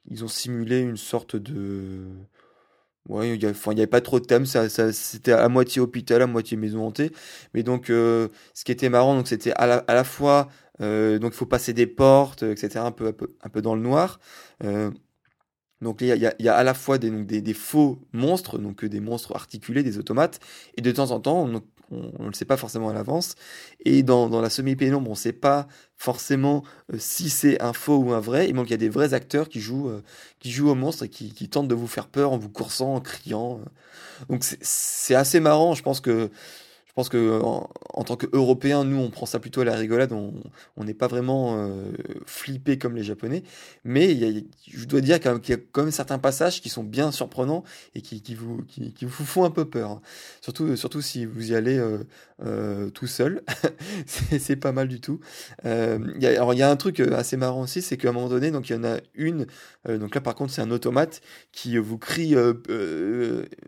ils 0.09 0.23
ont 0.23 0.29
simulé 0.29 0.79
une 0.79 0.97
sorte 0.97 1.35
de 1.35 2.07
Ouais, 3.09 3.35
il 3.35 3.37
n'y 3.37 3.45
avait 3.45 3.85
pas 3.87 3.99
trop 3.99 4.21
de 4.21 4.25
thèmes, 4.25 4.45
c'était 4.45 5.33
à 5.33 5.49
moitié 5.49 5.81
hôpital, 5.81 6.21
à 6.21 6.27
moitié 6.27 6.55
maison 6.55 6.87
hantée. 6.87 7.11
Mais 7.53 7.61
donc, 7.61 7.87
ce 7.87 8.29
qui 8.63 8.71
était 8.71 8.87
marrant, 8.87 9.13
donc 9.17 9.27
c'était 9.27 9.51
à 9.51 9.83
la 9.93 10.03
fois 10.05 10.47
euh, 10.81 11.19
donc 11.19 11.33
il 11.33 11.37
faut 11.37 11.45
passer 11.45 11.73
des 11.73 11.87
portes, 11.87 12.43
etc. 12.43 12.79
Un 12.79 12.91
peu, 12.91 13.13
un 13.41 13.49
peu, 13.49 13.61
dans 13.61 13.75
le 13.75 13.81
noir. 13.81 14.19
Euh, 14.63 14.91
donc 15.81 16.01
il 16.01 16.07
y, 16.07 16.11
a, 16.11 16.33
y 16.39 16.47
a, 16.47 16.55
à 16.55 16.63
la 16.63 16.73
fois 16.73 16.97
des, 16.97 17.11
des, 17.11 17.53
faux 17.53 17.99
monstres, 18.13 18.57
donc 18.57 18.85
des 18.85 19.01
monstres 19.01 19.35
articulés, 19.35 19.83
des 19.83 19.97
automates, 19.97 20.39
et 20.77 20.81
de 20.81 20.91
temps 20.91 21.11
en 21.11 21.19
temps 21.19 21.41
on, 21.91 22.23
ne 22.23 22.27
le 22.27 22.33
sait 22.33 22.45
pas 22.45 22.55
forcément 22.55 22.89
à 22.89 22.93
l'avance. 22.93 23.35
Et 23.83 24.01
dans, 24.01 24.29
la 24.39 24.49
semi-pénombre, 24.49 25.09
on 25.09 25.13
ne 25.13 25.17
sait 25.17 25.33
pas 25.33 25.67
forcément 25.97 26.63
si 26.97 27.29
c'est 27.29 27.61
un 27.61 27.73
faux 27.73 27.97
ou 27.97 28.13
un 28.13 28.21
vrai. 28.21 28.49
Et 28.49 28.53
donc 28.53 28.67
il 28.67 28.71
y 28.71 28.73
a 28.73 28.77
des 28.77 28.87
vrais 28.87 29.13
acteurs 29.13 29.49
qui 29.49 29.59
jouent, 29.59 29.91
qui 30.39 30.51
jouent 30.51 30.69
au 30.69 30.75
monstre 30.75 31.03
et 31.03 31.09
qui, 31.09 31.33
qui, 31.33 31.49
tentent 31.49 31.67
de 31.67 31.75
vous 31.75 31.87
faire 31.87 32.07
peur 32.07 32.31
en 32.31 32.37
vous 32.37 32.49
coursant, 32.49 32.95
en 32.95 33.01
criant. 33.01 33.59
Donc 34.29 34.43
c'est 34.43 35.15
assez 35.15 35.41
marrant. 35.41 35.75
Je 35.75 35.83
pense 35.83 35.99
que 35.99 36.31
je 36.93 36.95
pense 36.95 37.09
que 37.09 37.41
en, 37.41 38.03
tant 38.03 38.15
qu'Européens, 38.15 38.83
nous, 38.83 38.97
on 38.97 39.09
prend 39.09 39.25
ça 39.25 39.39
plutôt 39.39 39.61
à 39.61 39.65
la 39.65 39.75
rigolade. 39.75 40.11
On 40.11 40.83
n'est 40.83 40.93
pas 40.93 41.07
vraiment 41.07 41.55
euh, 41.57 41.91
flippé 42.27 42.77
comme 42.77 42.95
les 42.95 43.01
Japonais. 43.01 43.41
Mais 43.83 44.15
je 44.67 44.85
dois 44.85 45.01
dire 45.01 45.19
qu'il 45.19 45.49
y 45.49 45.53
a 45.53 45.57
quand 45.71 45.81
même 45.81 45.91
certains 45.91 46.19
passages 46.19 46.61
qui 46.61 46.69
sont 46.69 46.83
bien 46.83 47.11
surprenants 47.11 47.63
et 47.95 48.01
qui, 48.01 48.35
vous, 48.35 48.63
font 49.09 49.43
un 49.43 49.49
peu 49.49 49.65
peur. 49.65 50.01
Surtout, 50.41 50.75
surtout 50.75 51.01
si 51.01 51.25
vous 51.25 51.53
y 51.53 51.55
allez 51.55 51.79
euh, 51.79 52.03
euh, 52.45 52.91
tout 52.91 53.07
seul. 53.07 53.41
c'est 54.05 54.55
pas 54.55 54.71
mal 54.71 54.87
du 54.87 55.01
tout. 55.01 55.19
Alors, 55.63 56.53
il 56.53 56.59
y 56.59 56.61
a 56.61 56.69
un 56.69 56.75
truc 56.75 56.99
assez 56.99 57.37
marrant 57.37 57.61
aussi, 57.61 57.81
c'est 57.81 57.97
qu'à 57.97 58.09
un 58.09 58.11
moment 58.11 58.29
donné, 58.29 58.49
il 58.49 58.69
y 58.69 58.75
en 58.75 58.83
a 58.83 58.97
une. 59.15 59.47
donc 59.89 60.13
là, 60.13 60.21
par 60.21 60.35
contre, 60.35 60.53
c'est 60.53 60.61
un 60.61 60.69
automate 60.69 61.21
qui 61.51 61.75
vous 61.79 61.97
crie 61.97 62.35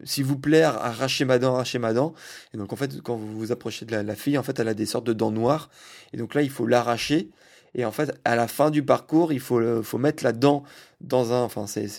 s'il 0.04 0.26
vous 0.26 0.38
plaît, 0.38 0.62
arrachez 0.62 1.26
ma 1.26 1.40
dent, 1.40 1.56
arrachez 1.56 1.80
ma 1.80 1.92
dent. 1.92 2.14
Et 2.54 2.58
donc, 2.58 2.72
en 2.72 2.76
fait, 2.76 3.02
quand 3.02 3.15
vous 3.16 3.40
vous 3.40 3.52
approchez 3.52 3.86
de 3.86 3.96
la, 3.96 4.16
fille, 4.16 4.38
en 4.38 4.44
fait, 4.44 4.60
elle 4.60 4.68
a 4.68 4.74
des 4.74 4.86
sortes 4.86 5.06
de 5.06 5.14
dents 5.14 5.32
noires. 5.32 5.70
Et 6.14 6.18
donc 6.18 6.34
là, 6.36 6.42
il 6.42 6.50
faut 6.50 6.66
l'arracher. 6.66 7.30
Et 7.78 7.84
en 7.84 7.92
fait, 7.92 8.18
à 8.24 8.38
la 8.38 8.48
fin 8.48 8.72
du 8.72 8.84
parcours, 8.84 9.34
il 9.34 9.42
faut, 9.42 9.60
mettre 9.98 10.24
la 10.24 10.32
dent 10.32 10.64
dans 11.02 11.34
un. 11.34 11.42
Enfin, 11.42 11.68
c'est, 11.68 11.90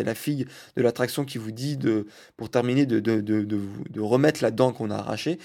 la, 0.00 0.14
fille 0.14 0.46
de 0.76 0.82
l'attraction 0.82 1.26
qui 1.26 1.36
vous 1.36 1.52
dit, 1.52 1.76
de, 1.76 2.06
pour 2.38 2.48
terminer, 2.48 2.86
de, 2.86 3.00
de 3.00 4.00
remettre 4.00 4.42
la 4.42 4.50
dent 4.50 4.72
qu'on 4.72 4.90
a 4.90 4.96
arrachée 4.96 5.38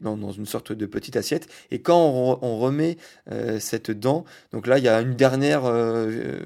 dans, 0.00 0.16
dans, 0.16 0.32
une 0.32 0.46
sorte 0.46 0.72
de 0.72 0.86
petite 0.86 1.16
assiette. 1.16 1.48
Et 1.70 1.80
quand 1.80 1.98
on, 1.98 2.58
remet 2.58 2.96
euh, 3.30 3.58
cette 3.58 3.90
dent, 3.90 4.24
donc 4.52 4.66
là, 4.66 4.78
il 4.78 4.84
y 4.84 4.88
a 4.88 5.00
une 5.00 5.14
dernière, 5.14 5.64
euh, 5.64 6.40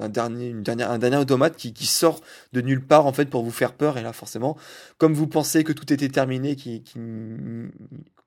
un, 0.00 0.08
dernier, 0.08 0.48
une 0.48 0.62
dernière, 0.62 0.90
un 0.90 0.98
dernier 0.98 1.16
automate 1.16 1.56
qui, 1.56 1.72
qui, 1.72 1.86
sort 1.86 2.20
de 2.52 2.60
nulle 2.60 2.84
part, 2.84 3.06
en 3.06 3.12
fait, 3.12 3.26
pour 3.26 3.42
vous 3.42 3.50
faire 3.50 3.72
peur. 3.72 3.98
Et 3.98 4.02
là, 4.02 4.12
forcément, 4.12 4.56
comme 4.98 5.14
vous 5.14 5.26
pensez 5.26 5.64
que 5.64 5.72
tout 5.72 5.92
était 5.92 6.08
terminé, 6.08 6.56
qui, 6.56 6.82
qui 6.82 6.98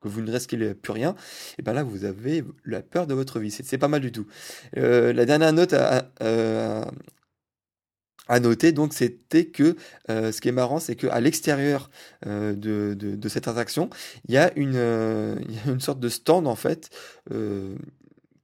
que 0.01 0.07
vous 0.07 0.21
ne 0.21 0.31
risquez 0.31 0.73
plus 0.73 0.91
rien, 0.91 1.15
et 1.57 1.61
ben 1.61 1.73
là 1.73 1.83
vous 1.83 2.05
avez 2.05 2.43
la 2.65 2.81
peur 2.81 3.07
de 3.07 3.13
votre 3.13 3.39
vie. 3.39 3.51
C'est 3.51 3.77
pas 3.77 3.87
mal 3.87 4.01
du 4.01 4.11
tout. 4.11 4.25
Euh, 4.77 5.13
la 5.13 5.25
dernière 5.25 5.53
note 5.53 5.73
à, 5.73 6.09
euh, 6.21 6.83
à 6.83 6.91
noter, 8.37 8.71
donc, 8.71 8.93
c'était 8.93 9.45
que 9.45 9.75
euh, 10.11 10.31
ce 10.31 10.41
qui 10.41 10.49
est 10.49 10.51
marrant, 10.51 10.79
c'est 10.79 10.95
qu'à 10.95 11.19
l'extérieur 11.19 11.89
de, 12.25 12.53
de, 12.53 12.93
de, 12.93 13.29
cette 13.29 13.47
attraction, 13.47 13.89
il 14.27 14.35
y, 14.35 14.37
a 14.37 14.51
une, 14.55 14.73
il 15.49 15.55
y 15.55 15.59
a 15.67 15.71
une 15.71 15.79
sorte 15.79 15.99
de 15.99 16.09
stand 16.09 16.47
en 16.47 16.55
fait 16.55 16.91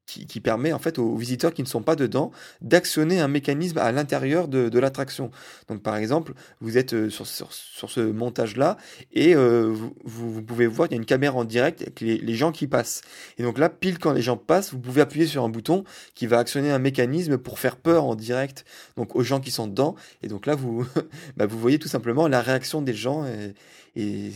qui, 0.06 0.40
permet 0.40 0.72
en 0.72 0.80
fait 0.80 1.00
aux, 1.00 1.16
visiteurs 1.16 1.54
qui 1.54 1.64
ne 1.64 1.68
sont 1.68 1.82
pas 1.82 1.96
dedans 1.96 2.32
d'actionner 2.62 3.20
un 3.20 3.28
mécanisme 3.28 3.78
à 3.78 3.92
l'intérieur 3.92 4.48
de, 4.48 4.70
de 4.70 4.80
l'attraction. 4.80 5.32
Donc 5.68 5.82
par 5.82 5.96
exemple, 5.98 6.34
vous 6.62 6.78
êtes 6.78 6.94
euh, 6.94 7.10
sur, 7.10 7.26
sur, 7.26 7.52
sur 7.52 7.90
ce 7.90 8.02
montage-là 8.02 8.78
et 9.14 9.36
euh, 9.36 9.74
vous, 10.04 10.32
vous, 10.32 10.42
pouvez 10.44 10.68
voir 10.68 10.88
qu'il 10.88 10.96
y 10.96 11.00
a 11.00 11.02
une 11.02 11.06
caméra 11.06 11.36
en 11.36 11.44
direct 11.44 11.82
avec 11.82 12.02
les, 12.02 12.18
les, 12.18 12.36
gens 12.36 12.52
qui 12.52 12.68
passent. 12.68 13.02
Et 13.38 13.44
donc 13.44 13.58
là, 13.58 13.70
pile 13.70 13.98
quand 13.98 14.14
les 14.14 14.22
gens 14.22 14.38
passent, 14.38 14.72
vous 14.72 14.80
pouvez 14.80 15.02
appuyer 15.02 15.26
sur 15.26 15.44
un 15.44 15.50
bouton 15.50 15.84
qui 16.14 16.28
va 16.28 16.40
actionner 16.40 16.72
un 16.72 16.80
mécanisme 16.80 17.38
pour 17.38 17.60
faire 17.60 17.76
peur 17.76 18.06
en 18.06 18.16
direct 18.16 18.66
donc 18.98 19.16
aux 19.16 19.24
gens 19.24 19.40
qui 19.40 19.52
sont 19.52 19.68
dedans. 19.68 19.96
Et 20.22 20.28
donc 20.28 20.46
là, 20.46 20.56
vous, 20.56 20.86
bah, 21.38 21.46
vous 21.46 21.60
voyez 21.60 21.80
tout 21.80 21.88
simplement 21.88 22.28
la 22.28 22.42
réaction 22.42 22.82
des 22.82 22.94
gens 22.94 23.26
et, 23.26 23.54
et 23.96 24.32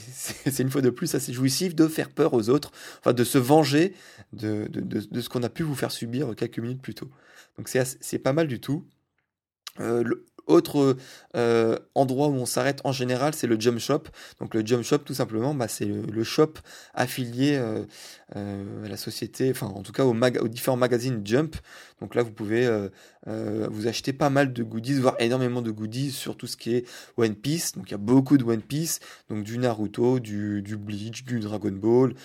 c'est 0.45 0.63
une 0.63 0.69
fois 0.69 0.81
de 0.81 0.89
plus 0.89 1.15
assez 1.15 1.33
jouissif 1.33 1.75
de 1.75 1.87
faire 1.87 2.09
peur 2.09 2.33
aux 2.33 2.49
autres, 2.49 2.71
enfin 2.99 3.13
de 3.13 3.23
se 3.23 3.37
venger 3.37 3.93
de, 4.33 4.67
de, 4.69 4.81
de, 4.81 5.21
ce 5.21 5.29
qu'on 5.29 5.43
a 5.43 5.49
pu 5.49 5.63
vous 5.63 5.75
faire 5.75 5.91
subir 5.91 6.35
quelques 6.35 6.59
minutes 6.59 6.81
plus 6.81 6.95
tôt. 6.95 7.09
Donc 7.57 7.67
c'est 7.67 8.19
pas 8.19 8.33
mal 8.33 8.47
du 8.47 8.59
tout. 8.59 8.85
Euh, 9.79 10.03
autre 10.49 10.97
euh, 11.35 11.77
endroit 11.95 12.27
où 12.27 12.33
on 12.33 12.45
s'arrête 12.45 12.81
en 12.83 12.91
général, 12.91 13.33
c'est 13.33 13.47
le 13.47 13.59
Jump 13.59 13.79
Shop. 13.79 14.03
Donc 14.39 14.53
le 14.53 14.65
Jump 14.65 14.83
Shop, 14.83 14.97
tout 14.99 15.13
simplement, 15.13 15.53
bah, 15.53 15.67
c'est 15.67 15.85
le, 15.85 16.23
shop 16.23 16.53
affilié 16.93 17.55
euh, 17.55 17.83
euh, 18.35 18.85
à 18.85 18.89
la 18.89 18.97
société, 18.97 19.49
enfin 19.51 19.67
en 19.67 19.83
tout 19.83 19.91
cas 19.91 20.03
aux, 20.03 20.47
différents 20.47 20.77
magazines 20.77 21.21
Jump. 21.23 21.55
Donc 22.01 22.15
là, 22.15 22.23
vous 22.23 22.31
pouvez 22.31 22.67
vous 23.25 23.87
acheter 23.87 24.13
pas 24.13 24.29
mal 24.29 24.53
de 24.53 24.63
goodies, 24.63 24.99
voire 24.99 25.15
énormément 25.19 25.61
de 25.61 25.69
goodies 25.69 26.11
sur 26.11 26.35
tout 26.35 26.47
ce 26.47 26.57
qui 26.57 26.75
est 26.75 26.85
One 27.17 27.35
Piece. 27.35 27.73
Donc 27.73 27.89
il 27.89 27.91
y 27.91 27.95
a 27.95 27.97
beaucoup 27.97 28.37
de 28.37 28.43
One 28.43 28.61
Piece, 28.61 28.99
donc 29.29 29.43
du 29.43 29.57
Naruto, 29.57 30.19
du, 30.19 30.61
du 30.61 30.77
Bleach, 30.77 31.25
du 31.25 31.39
Dragon 31.39 31.71
Ball, 31.71 32.15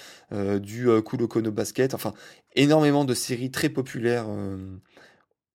du 0.60 0.88
Kuroko 1.04 1.40
no 1.42 1.50
Basket, 1.50 1.92
enfin 1.92 2.14
énormément 2.54 3.04
de 3.04 3.14
séries 3.14 3.50
très 3.50 3.68
populaires 3.68 4.26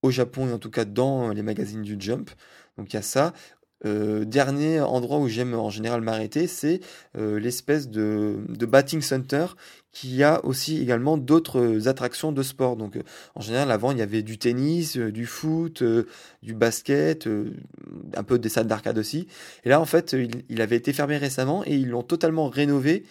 au 0.02 0.12
Japon 0.12 0.48
et 0.48 0.54
en 0.54 0.60
tout 0.60 0.72
cas 0.72 0.86
dans 0.86 1.30
les 1.30 1.42
magazines 1.42 1.82
du 1.82 1.96
Jump. 2.00 2.30
Donc 2.78 2.94
il 2.94 2.96
y 2.96 3.00
a 3.00 3.04
ça. 3.04 3.34
Euh, 3.86 4.26
dernier 4.26 4.82
endroit 4.82 5.20
où 5.20 5.30
j'aime 5.30 5.54
en 5.54 5.70
général 5.70 6.02
m'arrêter, 6.02 6.48
c'est 6.48 6.82
euh, 7.18 7.40
l'espèce 7.40 7.90
de, 7.90 8.40
de 8.50 8.66
batting 8.66 9.02
center 9.02 9.46
qui 9.94 10.22
a 10.22 10.44
aussi 10.44 10.82
également 10.82 11.18
d'autres 11.18 11.88
attractions 11.88 12.34
de 12.34 12.44
sport. 12.44 12.76
Donc 12.76 13.00
en 13.36 13.42
général 13.42 13.72
avant 13.72 13.92
il 13.92 13.98
y 13.98 14.02
avait 14.02 14.22
du 14.22 14.38
tennis, 14.38 14.98
euh, 14.98 15.14
du 15.14 15.26
foot, 15.26 15.82
du 16.44 16.54
basket, 16.54 17.30
un 18.18 18.24
peu 18.24 18.38
des 18.38 18.50
salles 18.50 18.68
d'arcade 18.68 18.98
aussi. 18.98 19.28
Et 19.64 19.70
là 19.70 19.80
en 19.80 19.86
fait 19.86 20.14
il, 20.50 20.62
avait 20.62 20.76
été 20.76 20.92
fermé 20.92 21.18
récemment 21.18 21.64
et 21.66 21.76
ils 21.76 21.90
l'ont 21.90 22.04
totalement 22.04 22.50
rénové 22.50 23.06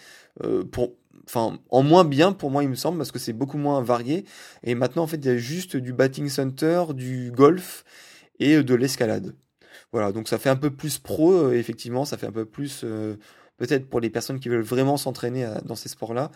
pour 0.70 0.92
enfin 1.28 1.58
en 1.68 1.82
moins 1.82 2.04
bien 2.04 2.32
pour 2.32 2.50
moi 2.50 2.62
il 2.62 2.70
me 2.70 2.74
semble 2.74 2.98
parce 2.98 3.12
que 3.12 3.18
c'est 3.18 3.34
beaucoup 3.34 3.58
moins 3.58 3.82
varié 3.82 4.24
et 4.62 4.74
maintenant 4.74 5.02
en 5.02 5.06
fait 5.06 5.18
il 5.18 5.26
y 5.26 5.30
a 5.30 5.36
juste 5.36 5.76
du 5.76 5.92
batting 5.92 6.28
center, 6.28 6.84
du 6.94 7.30
golf 7.30 7.84
et 8.40 8.62
de 8.62 8.74
l'escalade. 8.74 9.34
Voilà, 9.92 10.12
donc 10.12 10.28
ça 10.28 10.38
fait 10.38 10.50
un 10.50 10.56
peu 10.56 10.70
plus 10.70 10.98
pro, 10.98 11.32
euh, 11.32 11.52
effectivement, 11.54 12.04
ça 12.04 12.18
fait 12.18 12.26
un 12.26 12.32
peu 12.32 12.44
plus, 12.44 12.82
euh, 12.84 13.16
peut-être 13.56 13.88
pour 13.88 14.00
les 14.00 14.10
personnes 14.10 14.38
qui 14.38 14.48
veulent 14.50 14.60
vraiment 14.60 14.98
s'entraîner 14.98 15.46
euh, 15.46 15.54
dans 15.64 15.76
ces 15.76 15.88
sports-là, 15.88 16.30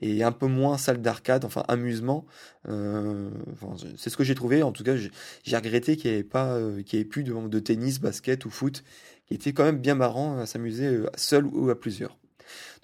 et 0.00 0.22
un 0.22 0.32
peu 0.32 0.46
moins 0.46 0.76
salle 0.76 1.00
d'arcade, 1.00 1.44
enfin 1.44 1.64
amusement. 1.68 2.26
c'est 3.96 4.10
ce 4.10 4.16
que 4.16 4.24
j'ai 4.24 4.34
trouvé, 4.34 4.62
en 4.62 4.72
tout 4.72 4.84
cas, 4.84 4.94
j'ai 4.96 5.56
regretté 5.56 5.96
qu'il 5.96 6.12
n'y 6.12 6.18
ait 6.18 6.24
pas, 6.24 6.58
qu'il 6.84 7.00
ait 7.00 7.04
plus 7.04 7.24
de, 7.24 7.32
de, 7.48 7.58
tennis, 7.60 8.00
basket 8.00 8.44
ou 8.44 8.50
foot, 8.50 8.84
qui 9.26 9.34
était 9.34 9.52
quand 9.52 9.64
même 9.64 9.78
bien 9.78 9.94
marrant 9.94 10.38
à 10.38 10.46
s'amuser 10.46 11.00
seul 11.16 11.46
ou 11.46 11.70
à 11.70 11.80
plusieurs. 11.80 12.18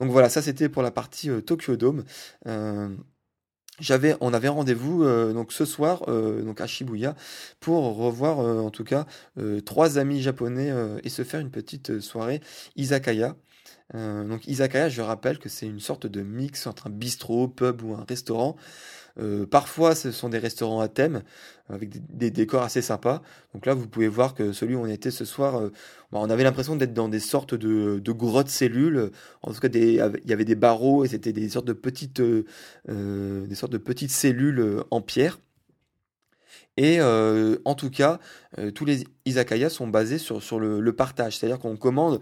Donc 0.01 0.11
voilà, 0.11 0.29
ça 0.29 0.43
c'était 0.43 0.69
pour 0.69 0.83
la 0.83 0.91
partie 0.91 1.31
Tokyo 1.43 1.77
Dome 1.77 2.05
j'avais, 3.81 4.17
on 4.21 4.33
avait 4.33 4.49
rendez-vous 4.49 5.03
euh, 5.05 5.45
ce 5.49 5.65
soir 5.65 6.05
euh, 6.09 6.53
à 6.59 6.67
Shibuya 6.67 7.17
pour 7.61 7.97
revoir 7.97 8.41
euh, 8.41 8.61
en 8.61 8.71
tout 8.71 8.85
cas 8.85 9.07
trois 9.65 9.99
amis 9.99 10.23
japonais 10.23 10.73
et 11.03 11.09
se 11.09 11.25
faire 11.25 11.41
une 11.41 11.51
petite 11.51 12.01
soirée 12.01 12.41
izakaya. 12.77 13.37
donc 13.93 14.47
izakaya, 14.47 14.89
je 14.89 15.03
rappelle 15.03 15.39
que 15.39 15.49
c'est 15.49 15.67
une 15.67 15.81
sorte 15.81 16.07
de 16.07 16.23
mix 16.23 16.67
entre 16.67 16.87
un 16.87 16.91
bistrot, 16.91 17.49
pub 17.49 17.83
ou 17.83 17.95
un 17.95 18.05
restaurant. 18.09 18.57
Euh, 19.21 19.47
parfois, 19.47 19.95
ce 19.95 20.11
sont 20.11 20.29
des 20.29 20.39
restaurants 20.39 20.81
à 20.81 20.89
thème 20.89 21.23
avec 21.69 21.91
des, 22.15 22.31
décors 22.31 22.63
assez 22.63 22.83
sympas. 22.83 23.23
Donc 23.55 23.67
là, 23.67 23.75
vous 23.75 23.87
pouvez 23.87 24.09
voir 24.09 24.35
que 24.35 24.53
celui 24.53 24.75
où 24.75 24.81
on 24.81 24.87
était 24.87 25.11
ce 25.11 25.25
soir, 25.25 25.57
euh, 25.57 25.69
bah, 26.13 26.19
on 26.21 26.31
avait 26.31 26.43
l'impression 26.43 26.77
d'être 26.77 26.93
dans 26.95 27.09
des 27.09 27.21
sortes 27.21 27.55
de, 27.55 28.01
de, 28.01 28.13
grottes 28.13 28.49
cellules. 28.49 29.11
En 29.43 29.53
tout 29.53 29.61
cas, 29.61 29.69
il 29.73 29.95
y 30.25 30.33
avait 30.33 30.45
des 30.45 30.57
barreaux 30.57 31.05
et 31.05 31.09
c'était 31.09 31.33
des 31.33 31.49
sortes 31.49 31.67
de 31.67 31.73
petites, 31.73 32.21
euh, 32.21 33.47
des 33.47 33.55
sortes 33.55 33.73
de 33.73 33.79
petites 33.79 34.11
cellules 34.11 34.83
en 34.91 35.01
pierre. 35.01 35.39
Et 36.77 37.01
en 37.01 37.75
tout 37.77 37.91
cas, 37.91 38.19
tous 38.75 38.85
les 38.85 39.05
izakayas 39.27 39.71
sont 39.71 39.87
basés 39.87 40.19
sur, 40.19 40.43
sur 40.43 40.59
le, 40.59 40.81
le 40.81 40.93
partage, 40.93 41.39
c'est-à-dire 41.39 41.61
qu'on 41.61 41.77
commande 41.77 42.21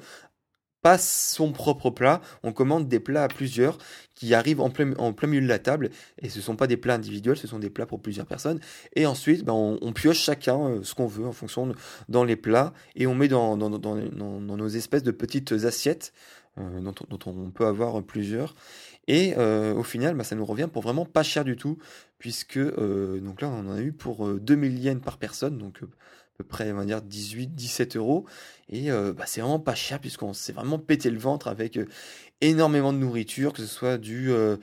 pas 0.83 0.99
son 0.99 1.53
propre 1.53 1.91
plat, 1.91 2.21
on 2.43 2.53
commande 2.53 2.89
des 2.89 3.01
plats 3.01 3.23
à 3.23 3.29
plusieurs 3.29 3.79
qui 4.15 4.35
arrivent 4.35 4.61
en 4.61 4.71
plein, 4.71 4.87
milieu 5.27 5.41
de 5.41 5.49
la 5.49 5.61
table. 5.61 5.91
Et 6.21 6.29
ce 6.29 6.41
sont 6.41 6.57
pas 6.57 6.67
des 6.67 6.77
plats 6.77 6.95
individuels, 6.95 7.37
ce 7.37 7.47
sont 7.47 7.61
des 7.61 7.71
plats 7.71 7.87
pour 7.87 8.03
plusieurs 8.03 8.27
personnes. 8.27 8.61
Et 8.95 9.07
ensuite 9.07 9.45
ben, 9.45 9.53
on, 9.53 9.93
pioche 9.93 10.19
chacun 10.19 10.61
euh, 10.61 10.81
ce 10.83 10.95
qu'on 10.95 11.07
veut 11.07 11.27
en 11.27 11.33
fonction 11.33 11.73
dans 12.09 12.25
les 12.25 12.37
plats. 12.37 12.73
Et 12.97 13.07
on 13.07 13.15
met 13.15 13.29
dans, 13.29 13.57
nos 13.57 14.69
espèces 14.69 15.05
de 15.05 15.13
petites 15.13 15.53
assiettes 15.53 16.13
euh, 16.59 16.81
dont, 16.81 17.19
on 17.27 17.51
peut 17.51 17.67
avoir 17.67 18.03
plusieurs. 18.03 18.55
Et 19.09 19.35
euh, 19.39 19.75
au 19.75 19.83
final 19.83 20.15
ben, 20.15 20.25
ça 20.25 20.35
nous 20.35 20.45
revient 20.45 20.69
pour 20.73 20.83
vraiment 20.83 21.05
pas 21.05 21.23
cher 21.23 21.45
du 21.45 21.57
tout 21.57 21.79
puisque 22.19 22.59
donc 22.59 23.41
là 23.41 23.49
on 23.49 23.69
en 23.69 23.73
a 23.73 23.81
eu 23.81 23.93
pour 23.93 24.29
2000 24.29 24.79
yens 24.79 25.01
par 25.01 25.19
personne. 25.19 25.59
Donc 25.59 25.81
peu 26.37 26.45
près, 26.45 26.73
on 26.73 26.77
va 26.77 26.85
dire 26.85 27.03
18, 27.03 27.55
17 27.55 27.97
euros. 27.97 28.27
Et 28.69 28.91
euh, 28.91 29.13
bah, 29.13 29.25
c'est 29.27 29.41
vraiment 29.41 29.61
pas 29.61 29.75
cher 29.75 29.99
puisqu'on 30.01 30.33
s'est 30.33 30.53
vraiment 30.53 30.79
pété 30.79 31.11
le 31.11 31.19
ventre 31.19 31.49
avec 31.49 31.77
euh, 31.77 31.87
énormément 32.41 32.93
de 32.93 32.99
nourriture, 32.99 33.53
que 33.53 33.63
ce 33.63 33.67
soit 33.67 33.99
du, 33.99 34.31
euh, 34.31 34.57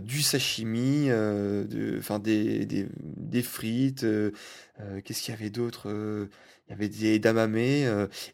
du 0.00 0.22
sashimi, 0.22 1.08
des, 1.68 2.66
des, 2.66 3.42
frites. 3.42 4.06
Qu'est-ce 5.04 5.22
qu'il 5.22 5.34
y 5.34 5.36
avait 5.36 5.50
d'autre 5.50 5.88
Il 5.88 6.70
y 6.70 6.72
avait 6.72 6.88
des 6.88 7.18
damame 7.18 7.56
et 7.56 7.86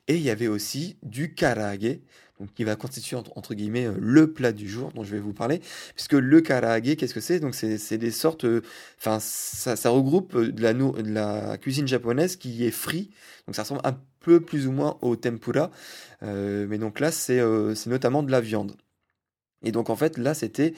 il 0.09 0.23
y 0.23 0.31
avait 0.31 0.47
aussi 0.47 0.97
du 1.03 1.35
karage 1.35 1.99
donc 2.41 2.53
qui 2.55 2.65
va 2.65 2.77
constituer 2.77 3.17
entre, 3.17 3.55
guillemets 3.55 3.87
euh, 3.87 3.95
le 3.99 4.33
plat 4.33 4.53
du 4.53 4.69
jour 4.69 4.91
dont 4.93 5.05
je 5.05 5.13
vais 5.13 5.21
vous 5.21 5.33
parler, 5.33 5.61
puisque 5.95 6.15
le 6.15 6.41
karaage, 6.41 6.97
qu'est-ce 6.97 7.15
que 7.15 7.21
c'est? 7.21 7.41
Donc 7.41 7.55
c'est 7.55 7.99
des 7.99 8.11
sortes, 8.11 8.45
euh, 8.45 8.63
enfin 8.99 9.19
ça, 9.21 9.91
regroupe 9.91 10.35
euh, 10.35 10.51
de 10.51 11.13
la, 11.13 11.57
cuisine 11.59 11.87
japonaise 11.87 12.37
qui 12.37 12.65
est 12.65 12.71
frit, 12.71 13.11
donc 13.47 13.55
ça 13.55 13.63
ressemble 13.63 13.81
un 13.85 13.97
peu 14.21 14.41
plus 14.41 14.67
ou 14.67 14.73
moins 14.73 14.99
au 15.03 15.17
tempura, 15.17 15.71
mais 16.23 16.79
donc 16.79 17.01
là 17.01 17.11
c'est 17.11 17.41
c'est 17.75 17.91
notamment 17.91 18.23
de 18.23 18.31
la 18.31 18.41
viande. 18.41 18.77
Et 19.65 19.73
donc 19.73 19.91
en 19.91 19.97
fait 19.97 20.17
là 20.17 20.33
c'était 20.33 20.75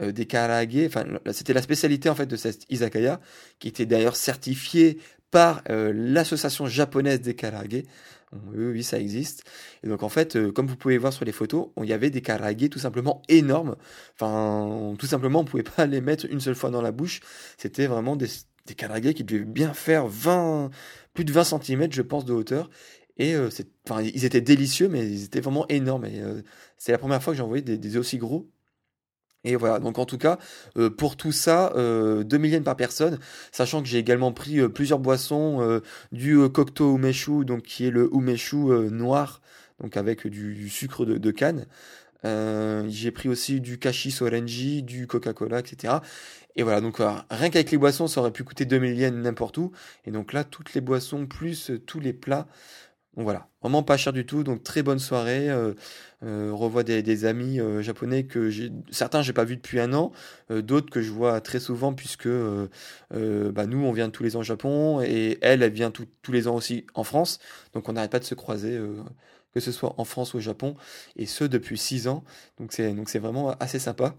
des 0.00 0.26
karaage, 0.26 0.86
enfin 0.86 1.04
c'était 1.32 1.52
la 1.52 1.62
spécialité 1.62 2.08
en 2.08 2.16
fait 2.16 2.26
de 2.26 2.36
cette 2.36 2.64
izakaya 2.70 3.20
qui 3.60 3.68
était 3.68 3.86
d'ailleurs 3.86 4.16
certifiée 4.16 4.98
par 5.30 5.62
l'association 5.68 6.66
japonaise 6.66 7.20
des 7.20 7.34
karaage. 7.34 7.84
Oui, 8.32 8.66
oui, 8.66 8.82
ça 8.82 8.98
existe. 8.98 9.44
Et 9.82 9.88
donc 9.88 10.02
en 10.02 10.08
fait, 10.08 10.36
euh, 10.36 10.52
comme 10.52 10.66
vous 10.66 10.76
pouvez 10.76 10.98
voir 10.98 11.12
sur 11.12 11.24
les 11.24 11.32
photos, 11.32 11.68
il 11.82 11.88
y 11.88 11.92
avait 11.92 12.10
des 12.10 12.20
karaage 12.20 12.68
tout 12.70 12.78
simplement 12.78 13.22
énormes. 13.28 13.76
Enfin, 14.14 14.94
tout 14.98 15.06
simplement, 15.06 15.40
on 15.40 15.44
pouvait 15.44 15.62
pas 15.62 15.86
les 15.86 16.00
mettre 16.00 16.26
une 16.30 16.40
seule 16.40 16.54
fois 16.54 16.70
dans 16.70 16.82
la 16.82 16.92
bouche. 16.92 17.20
C'était 17.56 17.86
vraiment 17.86 18.16
des, 18.16 18.28
des 18.66 19.14
qui 19.14 19.24
devaient 19.24 19.44
bien 19.44 19.72
faire 19.72 20.06
20, 20.06 20.70
plus 21.14 21.24
de 21.24 21.32
20 21.32 21.44
cm, 21.44 21.92
je 21.92 22.02
pense, 22.02 22.24
de 22.24 22.32
hauteur. 22.34 22.68
Et 23.16 23.34
euh, 23.34 23.48
ils 24.02 24.24
étaient 24.24 24.40
délicieux, 24.40 24.88
mais 24.88 25.06
ils 25.06 25.24
étaient 25.24 25.40
vraiment 25.40 25.66
énormes. 25.68 26.04
Et 26.04 26.20
euh, 26.20 26.42
c'est 26.76 26.92
la 26.92 26.98
première 26.98 27.22
fois 27.22 27.32
que 27.32 27.38
j'ai 27.38 27.42
envoyé 27.42 27.62
des, 27.62 27.78
des 27.78 27.96
aussi 27.96 28.18
gros. 28.18 28.48
Et 29.44 29.54
voilà, 29.54 29.78
donc 29.78 29.98
en 29.98 30.04
tout 30.04 30.18
cas, 30.18 30.38
euh, 30.76 30.90
pour 30.90 31.16
tout 31.16 31.30
ça, 31.30 31.72
euh, 31.76 32.24
2 32.24 32.38
millions 32.38 32.62
par 32.62 32.76
personne, 32.76 33.18
sachant 33.52 33.82
que 33.82 33.88
j'ai 33.88 33.98
également 33.98 34.32
pris 34.32 34.58
euh, 34.58 34.68
plusieurs 34.68 34.98
boissons, 34.98 35.62
euh, 35.62 35.80
du 36.10 36.36
Cocteau 36.50 36.96
Umeshu, 36.96 37.44
donc 37.44 37.62
qui 37.62 37.86
est 37.86 37.90
le 37.90 38.10
Umeshu 38.12 38.56
noir, 38.90 39.40
donc 39.80 39.96
avec 39.96 40.26
du, 40.26 40.68
sucre 40.68 41.04
de, 41.04 41.30
canne. 41.30 41.66
j'ai 42.24 43.10
pris 43.12 43.28
aussi 43.28 43.60
du 43.60 43.78
Kashi 43.78 44.10
Sorenji, 44.10 44.82
du 44.82 45.06
Coca-Cola, 45.06 45.60
etc. 45.60 45.94
Et 46.56 46.64
voilà, 46.64 46.80
donc 46.80 46.98
rien 46.98 47.50
qu'avec 47.50 47.70
les 47.70 47.78
boissons, 47.78 48.08
ça 48.08 48.20
aurait 48.20 48.32
pu 48.32 48.42
coûter 48.42 48.64
2 48.64 48.78
millions 48.80 49.12
n'importe 49.12 49.56
où. 49.58 49.70
Et 50.04 50.10
donc 50.10 50.32
là, 50.32 50.42
toutes 50.42 50.74
les 50.74 50.80
boissons 50.80 51.26
plus 51.26 51.70
tous 51.86 52.00
les 52.00 52.12
plats 52.12 52.48
donc 53.16 53.24
voilà, 53.24 53.48
vraiment 53.62 53.82
pas 53.82 53.96
cher 53.96 54.12
du 54.12 54.24
tout. 54.26 54.44
Donc 54.44 54.62
très 54.62 54.82
bonne 54.82 54.98
soirée. 54.98 55.50
Euh, 55.50 55.74
euh 56.24 56.52
revois 56.52 56.82
des, 56.84 57.24
amis 57.24 57.60
euh, 57.60 57.82
japonais 57.82 58.24
que 58.24 58.50
certains 58.90 59.22
j'ai 59.22 59.32
pas 59.32 59.44
vu 59.44 59.56
depuis 59.56 59.80
un 59.80 59.92
an, 59.92 60.12
d'autres 60.50 60.90
que 60.90 61.00
je 61.00 61.10
vois 61.10 61.40
très 61.40 61.60
souvent 61.60 61.94
puisque 61.94 62.28
bah, 62.28 63.66
nous 63.66 63.78
on 63.78 63.92
vient 63.92 64.10
tous 64.10 64.22
les 64.22 64.36
ans 64.36 64.40
au 64.40 64.44
Japon 64.44 65.00
et 65.02 65.38
elle 65.42 65.62
elle 65.62 65.72
vient 65.72 65.90
tous 65.90 66.32
les 66.32 66.48
ans 66.48 66.54
aussi 66.54 66.86
en 66.94 67.04
France. 67.04 67.38
Donc 67.74 67.88
on 67.88 67.92
n'arrête 67.94 68.12
pas 68.12 68.20
de 68.20 68.24
se 68.24 68.34
croiser 68.34 68.78
que 69.52 69.60
ce 69.60 69.72
soit 69.72 69.94
en 69.98 70.04
France 70.04 70.34
ou 70.34 70.38
au 70.38 70.40
Japon 70.40 70.76
et 71.16 71.26
ce 71.26 71.44
depuis 71.44 71.78
six 71.78 72.08
ans. 72.08 72.24
Donc 72.58 72.72
c'est 72.72 72.92
donc 72.92 73.08
c'est 73.08 73.18
vraiment 73.18 73.50
assez 73.60 73.78
sympa. 73.78 74.16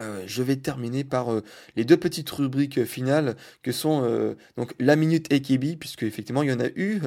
Euh, 0.00 0.22
je 0.26 0.44
vais 0.44 0.54
terminer 0.54 1.02
par 1.02 1.32
euh, 1.32 1.42
les 1.74 1.84
deux 1.84 1.96
petites 1.96 2.30
rubriques 2.30 2.84
finales 2.84 3.34
que 3.64 3.72
sont 3.72 4.04
euh, 4.04 4.36
donc 4.56 4.72
la 4.78 4.94
minute 4.94 5.32
AKB 5.32 5.76
puisque 5.76 6.04
effectivement 6.04 6.44
il 6.44 6.50
y 6.50 6.52
en 6.52 6.60
a 6.60 6.68
eu 6.76 7.00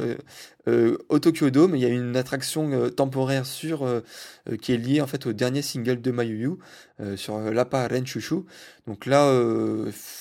au 1.09 1.19
Tokyo 1.19 1.49
Dome. 1.49 1.75
Il 1.75 1.81
y 1.81 1.85
a 1.85 1.89
une 1.89 2.15
attraction 2.15 2.89
temporaire 2.89 3.45
sur 3.45 3.87
qui 4.61 4.73
est 4.73 4.77
liée 4.77 5.01
en 5.01 5.07
fait 5.07 5.25
au 5.25 5.33
dernier 5.33 5.61
single 5.61 6.01
de 6.01 6.11
Mayuyu 6.11 6.57
sur 7.15 7.39
l'appa 7.39 7.87
Renchushu. 7.87 8.41
Donc 8.85 9.05
là 9.05 9.27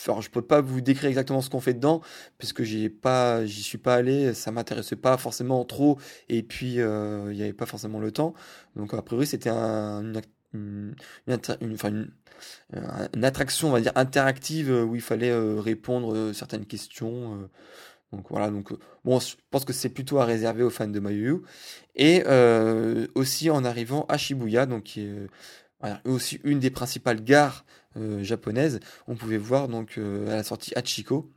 alors 0.07 0.23
je 0.23 0.31
peux 0.31 0.43
pas 0.43 0.61
vous 0.61 0.81
décrire 0.81 1.11
exactement 1.11 1.43
ce 1.43 1.51
qu'on 1.51 1.61
fait 1.61 1.75
dedans 1.75 2.01
puisque 2.39 2.63
j'ai 2.63 2.89
pas 2.89 3.45
j'y 3.45 3.63
suis 3.63 3.79
pas 3.79 3.97
allé 3.97 4.33
ça 4.33 4.51
m'intéressait 4.51 4.97
pas 4.97 5.19
forcément 5.19 5.65
trop 5.65 5.99
et 6.29 6.43
puis 6.43 6.75
il 6.77 7.33
n'y 7.33 7.43
avait 7.43 7.53
pas 7.53 7.67
forcément 7.67 8.01
le 8.01 8.13
temps. 8.13 8.35
Donc 8.77 8.95
a 8.95 9.03
priori 9.03 9.27
c'était 9.27 9.51
un, 9.51 10.01
une 10.01 10.17
une, 10.55 10.95
une, 11.27 13.25
attraction, 13.25 13.69
on 13.69 13.73
va 13.73 13.81
dire, 13.81 13.93
interactive 13.95 14.71
euh, 14.71 14.85
où 14.85 14.95
il 14.95 15.01
fallait 15.01 15.31
euh, 15.31 15.61
répondre 15.61 16.15
euh, 16.15 16.33
certaines 16.33 16.67
questions. 16.67 17.49
donc 18.13 18.27
voilà, 18.31 18.51
donc 18.51 18.73
bon, 19.05 19.21
je 19.21 19.35
pense 19.51 19.65
que 19.65 19.73
c'est 19.73 19.89
plutôt 19.89 20.19
à 20.19 20.25
réserver 20.25 20.63
aux 20.63 20.71
fans 20.71 20.89
de 20.89 21.01
Mayu. 21.01 21.43
Et 21.95 22.25
aussi 23.15 23.51
en 23.51 23.65
arrivant 23.65 24.07
à 24.09 24.17
Shibuya, 24.17 24.67
donc 24.67 24.85
qui 24.85 25.03
est 25.03 25.29
aussi 26.05 26.41
une 26.45 26.61
des 26.61 26.71
principales 26.71 27.23
gares 27.23 27.65
japonaises, 28.21 28.81
on 29.07 29.17
pouvait 29.17 29.39
voir 29.39 29.69
donc 29.69 29.99
à 29.99 30.37
la 30.37 30.43
sortie 30.43 30.73
Hachiko 30.77 31.31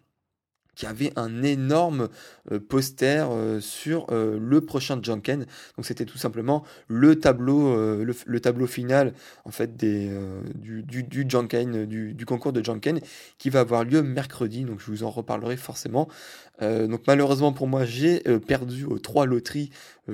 qui 0.75 0.85
avait 0.85 1.11
un 1.15 1.43
énorme 1.43 2.09
euh, 2.51 2.59
poster 2.59 3.27
euh, 3.29 3.59
sur 3.59 4.07
euh, 4.11 4.37
le 4.39 4.61
prochain 4.61 4.99
Janken. 5.01 5.45
Donc 5.77 5.85
c'était 5.85 6.05
tout 6.05 6.17
simplement 6.17 6.63
le 6.87 7.19
tableau, 7.19 7.75
le, 8.03 8.39
tableau 8.39 8.67
final 8.67 9.13
en 9.45 9.51
fait 9.51 9.77
du, 9.77 10.83
du, 10.83 12.25
concours 12.25 12.53
de 12.53 12.63
Janken, 12.63 12.99
qui 13.37 13.49
va 13.49 13.61
avoir 13.61 13.83
lieu 13.83 14.01
mercredi. 14.01 14.63
Donc 14.63 14.79
je 14.79 14.85
vous 14.87 15.03
en 15.03 15.09
reparlerai 15.09 15.57
forcément. 15.57 16.07
donc 16.61 17.01
malheureusement 17.07 17.53
pour 17.53 17.67
moi, 17.67 17.85
j'ai 17.85 18.19
perdu 18.39 18.85
aux 18.85 18.99
trois 18.99 19.25
loteries 19.25 19.69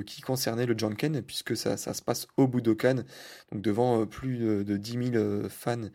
qui 0.06 0.22
concernaient 0.22 0.66
le 0.66 0.78
Janken, 0.78 1.22
puisque 1.22 1.56
ça, 1.56 1.78
se 1.78 2.02
passe 2.02 2.28
au 2.38 2.48
Budokan, 2.48 3.04
donc 3.52 3.62
devant 3.62 4.06
plus 4.06 4.38
de, 4.38 4.64
de 4.64 4.78
10 4.78 5.12
000 5.14 5.50
fans 5.50 5.90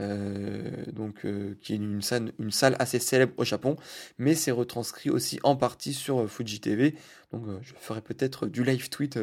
donc 0.00 1.24
euh, 1.24 1.54
qui 1.60 1.74
est 1.74 1.76
une 1.76 2.00
salle, 2.00 2.32
une 2.38 2.50
salle 2.50 2.76
assez 2.78 2.98
célèbre 2.98 3.32
au 3.36 3.44
Japon, 3.44 3.76
mais 4.18 4.34
c'est 4.34 4.50
retranscrit 4.50 5.10
aussi 5.10 5.40
en 5.42 5.56
partie 5.56 5.92
sur 5.92 6.20
euh, 6.20 6.26
Fuji 6.26 6.60
TV. 6.60 6.94
Donc 7.32 7.44
je 7.62 7.74
ferai 7.78 8.00
peut-être 8.00 8.46
du 8.46 8.64
live 8.64 8.88
tweet 8.88 9.18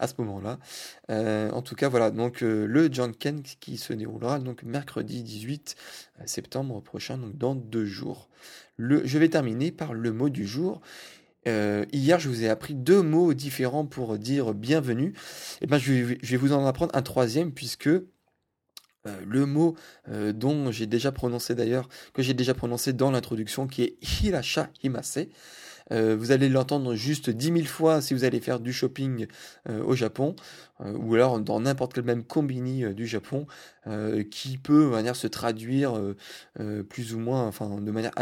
à 0.00 0.08
ce 0.08 0.14
moment-là. 0.18 0.58
en 1.08 1.62
tout 1.62 1.76
cas, 1.76 1.88
voilà, 1.88 2.10
donc 2.10 2.40
le 2.40 2.92
Janken 2.92 3.42
qui 3.60 3.76
se 3.76 3.92
déroulera 3.92 4.40
donc 4.40 4.64
mercredi 4.64 5.22
18 5.22 5.76
septembre 6.26 6.82
prochain, 6.82 7.16
donc 7.16 7.38
dans 7.38 7.54
deux 7.54 7.84
jours. 7.84 8.28
Le, 8.76 9.06
je 9.06 9.18
vais 9.18 9.28
terminer 9.28 9.70
par 9.70 9.94
le 9.94 10.12
mot 10.12 10.30
du 10.30 10.48
jour. 10.48 10.80
hier, 11.46 12.18
je 12.18 12.28
vous 12.28 12.42
ai 12.42 12.48
appris 12.48 12.74
deux 12.74 13.02
mots 13.02 13.34
différents 13.34 13.86
pour 13.86 14.18
dire 14.18 14.52
bienvenue. 14.52 15.10
Et 15.60 15.62
eh 15.62 15.66
ben, 15.68 15.78
je 15.78 16.16
je 16.20 16.30
vais 16.32 16.36
vous 16.36 16.54
en 16.54 16.66
apprendre 16.66 16.90
un 16.96 17.02
troisième 17.02 17.52
puisque 17.52 17.88
euh, 19.06 19.20
le 19.26 19.44
mot 19.44 19.76
euh, 20.08 20.32
dont 20.32 20.70
j'ai 20.70 20.86
déjà 20.86 21.12
prononcé 21.12 21.54
d'ailleurs, 21.54 21.88
que 22.14 22.22
j'ai 22.22 22.34
déjà 22.34 22.54
prononcé 22.54 22.92
dans 22.92 23.10
l'introduction, 23.10 23.66
qui 23.66 23.82
est 23.82 23.96
Hirasha 24.22 24.70
Himase. 24.82 25.26
Euh, 25.92 26.16
vous 26.18 26.32
allez 26.32 26.48
l'entendre 26.48 26.94
juste 26.94 27.28
10 27.28 27.52
000 27.52 27.66
fois 27.66 28.00
si 28.00 28.14
vous 28.14 28.24
allez 28.24 28.40
faire 28.40 28.60
du 28.60 28.72
shopping 28.72 29.26
au 29.68 29.94
Japon, 29.94 30.34
ou 30.82 31.14
alors 31.14 31.38
dans 31.40 31.60
n'importe 31.60 31.92
quel 31.92 32.04
même 32.04 32.24
combini 32.24 32.94
du 32.94 33.06
Japon, 33.06 33.46
qui 34.30 34.56
peut 34.56 34.92
se 35.12 35.26
traduire 35.26 36.00
plus 36.88 37.14
ou 37.14 37.18
moins, 37.18 37.50
de 37.60 37.90
manière 37.90 38.12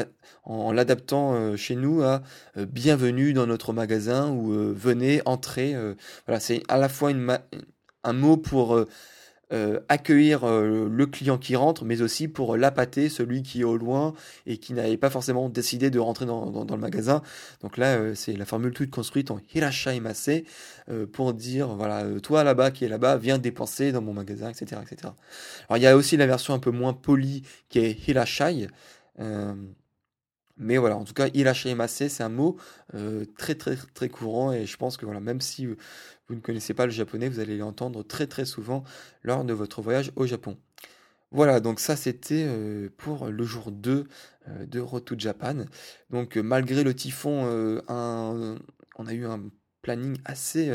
en, 0.45 0.73
l'adaptant 0.73 1.57
chez 1.57 1.77
nous 1.77 2.03
à 2.03 2.23
bienvenue 2.57 3.33
dans 3.33 3.47
notre 3.47 3.73
magasin 3.73 4.31
ou 4.31 4.51
venez 4.75 5.23
entrer. 5.25 5.77
c'est 6.41 6.65
à 6.67 6.79
la 6.79 6.89
fois 6.89 7.13
un 8.05 8.13
mot 8.13 8.37
pour 8.37 8.85
euh, 9.53 9.81
accueillir 9.91 10.45
euh, 10.45 10.89
le 10.89 11.07
client 11.07 11.37
qui 11.37 11.57
rentre, 11.57 11.85
mais 11.85 12.01
aussi 12.01 12.27
pour 12.27 12.57
l'appâter, 12.57 13.11
celui 13.11 13.43
qui 13.43 13.61
est 13.61 13.65
au 13.65 13.77
loin 13.77 14.15
et 14.47 14.57
qui 14.57 14.73
n'avait 14.73 14.97
pas 14.97 15.11
forcément 15.11 15.51
décidé 15.51 15.91
de 15.91 15.99
rentrer 15.99 16.25
dans, 16.25 16.65
le 16.71 16.77
magasin. 16.79 17.23
Donc 17.61 17.77
là, 17.77 17.97
euh, 17.97 18.15
c'est 18.15 18.33
la 18.33 18.47
formule 18.47 18.73
toute 18.73 18.91
construite 18.91 19.31
en 19.31 19.41
hirashaimase 19.55 20.31
pour 21.13 21.35
dire, 21.35 21.69
voilà, 21.69 22.05
toi 22.21 22.45
là-bas 22.45 22.71
qui 22.71 22.87
est 22.87 22.89
là-bas, 22.89 23.19
viens 23.19 23.39
dépenser 23.39 23.93
dans 23.93 24.01
mon 24.01 24.15
magasin, 24.15 24.49
etc., 24.49 24.81
etc. 24.83 25.13
Alors 25.69 25.77
il 25.77 25.83
y 25.83 25.87
a 25.87 25.97
aussi 25.97 26.17
la 26.17 26.27
version 26.27 26.55
un 26.55 26.59
peu 26.59 26.71
moins 26.71 26.95
polie 26.95 27.43
qui 27.69 27.79
est 27.79 28.09
hirashai. 28.09 28.69
Mais 30.59 30.77
voilà, 30.77 30.97
en 30.97 31.05
tout 31.05 31.15
cas, 31.15 31.29
hirashaimase, 31.33 32.09
c'est 32.09 32.23
un 32.23 32.29
mot 32.29 32.57
très 33.37 33.55
très 33.55 33.77
très 33.95 34.09
courant 34.09 34.53
et 34.53 34.65
je 34.67 34.77
pense 34.77 34.97
que 34.97 35.05
voilà, 35.05 35.21
même 35.21 35.41
si 35.41 35.67
vous 36.29 36.35
ne 36.35 36.41
connaissez 36.41 36.75
pas 36.75 36.87
le 36.87 36.93
japonais, 36.93 37.29
vous 37.29 37.41
allez 37.41 37.57
l'entendre 37.57 38.03
très 38.03 38.27
très 38.27 38.45
souvent 38.45 38.85
lors 39.23 39.45
de 39.45 39.53
votre 39.53 39.83
voyage 39.83 40.13
au 40.17 40.27
Japon. 40.27 40.57
Voilà, 41.33 41.61
donc 41.61 41.81
ça 41.81 41.97
c'était 41.97 42.45
euh, 42.47 42.91
pour 42.99 43.29
le 43.29 43.45
jour 43.45 43.73
2 43.73 44.07
euh, 44.49 44.67
de 44.67 44.81
Road 44.81 45.05
to 45.05 45.15
Japan. 45.19 45.65
Donc 46.11 46.37
euh, 46.37 46.43
malgré 46.43 46.85
le 46.85 46.95
typhon, 46.95 47.81
on 47.89 49.07
a 49.07 49.13
eu 49.15 49.25
un 49.25 49.41
planning 49.83 50.17
assez, 50.25 50.71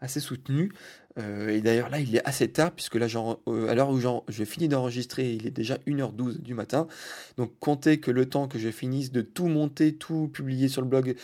assez 0.00 0.20
soutenu. 0.20 0.72
Euh, 1.18 1.48
et 1.48 1.60
d'ailleurs 1.60 1.90
là, 1.90 1.98
il 1.98 2.14
est 2.14 2.24
assez 2.24 2.48
tard, 2.48 2.70
puisque 2.70 2.94
là, 2.94 3.08
genre, 3.08 3.40
à 3.46 3.74
l'heure 3.74 3.90
où 3.90 4.00
je 4.00 4.44
finis 4.44 4.68
d'enregistrer, 4.68 5.32
il 5.32 5.46
est 5.46 5.50
déjà 5.50 5.76
1h12 5.86 6.40
du 6.40 6.54
matin. 6.54 6.86
Donc 7.36 7.52
comptez 7.60 7.98
que 7.98 8.10
le 8.10 8.26
temps 8.26 8.48
que 8.48 8.58
je 8.58 8.70
finisse 8.70 9.10
de 9.10 9.20
tout 9.20 9.48
monter, 9.48 9.94
tout 9.94 10.28
publier 10.28 10.68
sur 10.68 10.82
le 10.82 10.88
blog, 10.88 11.16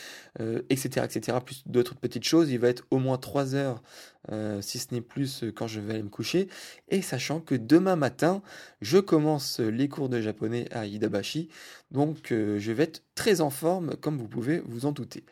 etc., 0.68 1.06
etc., 1.06 1.38
plus 1.44 1.62
d'autres 1.66 1.94
petites 1.94 2.24
choses, 2.24 2.50
il 2.50 2.58
va 2.58 2.68
être 2.68 2.84
au 2.90 2.98
moins 2.98 3.18
3 3.18 3.54
heures 3.54 3.82
euh, 4.32 4.62
si 4.62 4.78
ce 4.78 4.94
n'est 4.94 5.02
plus 5.02 5.42
euh, 5.42 5.52
quand 5.52 5.66
je 5.66 5.80
vais 5.80 5.94
aller 5.94 6.02
me 6.02 6.08
coucher, 6.08 6.48
et 6.88 7.02
sachant 7.02 7.40
que 7.40 7.54
demain 7.54 7.94
matin, 7.94 8.42
je 8.80 8.96
commence 8.96 9.60
les 9.60 9.88
cours 9.88 10.08
de 10.08 10.20
japonais 10.22 10.66
à 10.70 10.87
Idabashi, 10.87 11.50
donc 11.90 12.32
euh, 12.32 12.58
je 12.58 12.72
vais 12.72 12.84
être 12.84 13.02
très 13.14 13.42
en 13.42 13.50
forme, 13.50 13.96
comme 13.96 14.16
vous 14.16 14.28
pouvez 14.28 14.62
vous 14.64 14.87
en 14.87 14.92
douter. 14.92 15.24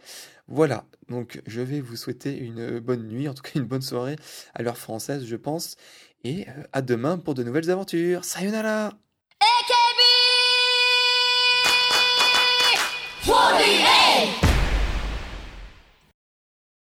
Voilà, 0.55 0.85
donc 1.09 1.41
je 1.47 1.63
vais 1.63 1.81
vous 1.81 1.97
souhaiter 1.97 2.37
une 2.37 2.77
euh, 2.77 2.79
bonne 2.79 3.09
nuit, 3.09 3.27
en 3.27 3.33
tout 3.33 3.41
cas 3.43 3.53
une 3.55 3.65
bonne 3.65 3.81
soirée 3.81 4.17
à 4.53 4.63
l'heure 4.63 4.77
française, 4.77 5.25
je 5.25 5.37
pense. 5.37 5.77
Et 6.25 6.47
euh, 6.47 6.65
à 6.75 6.83
demain 6.83 7.17
pour 7.17 7.33
de 7.33 7.43
nouvelles 7.43 7.71
aventures. 7.71 8.23
Sayonara 8.27 8.89
AKB 9.41 10.01
48 13.25 14.42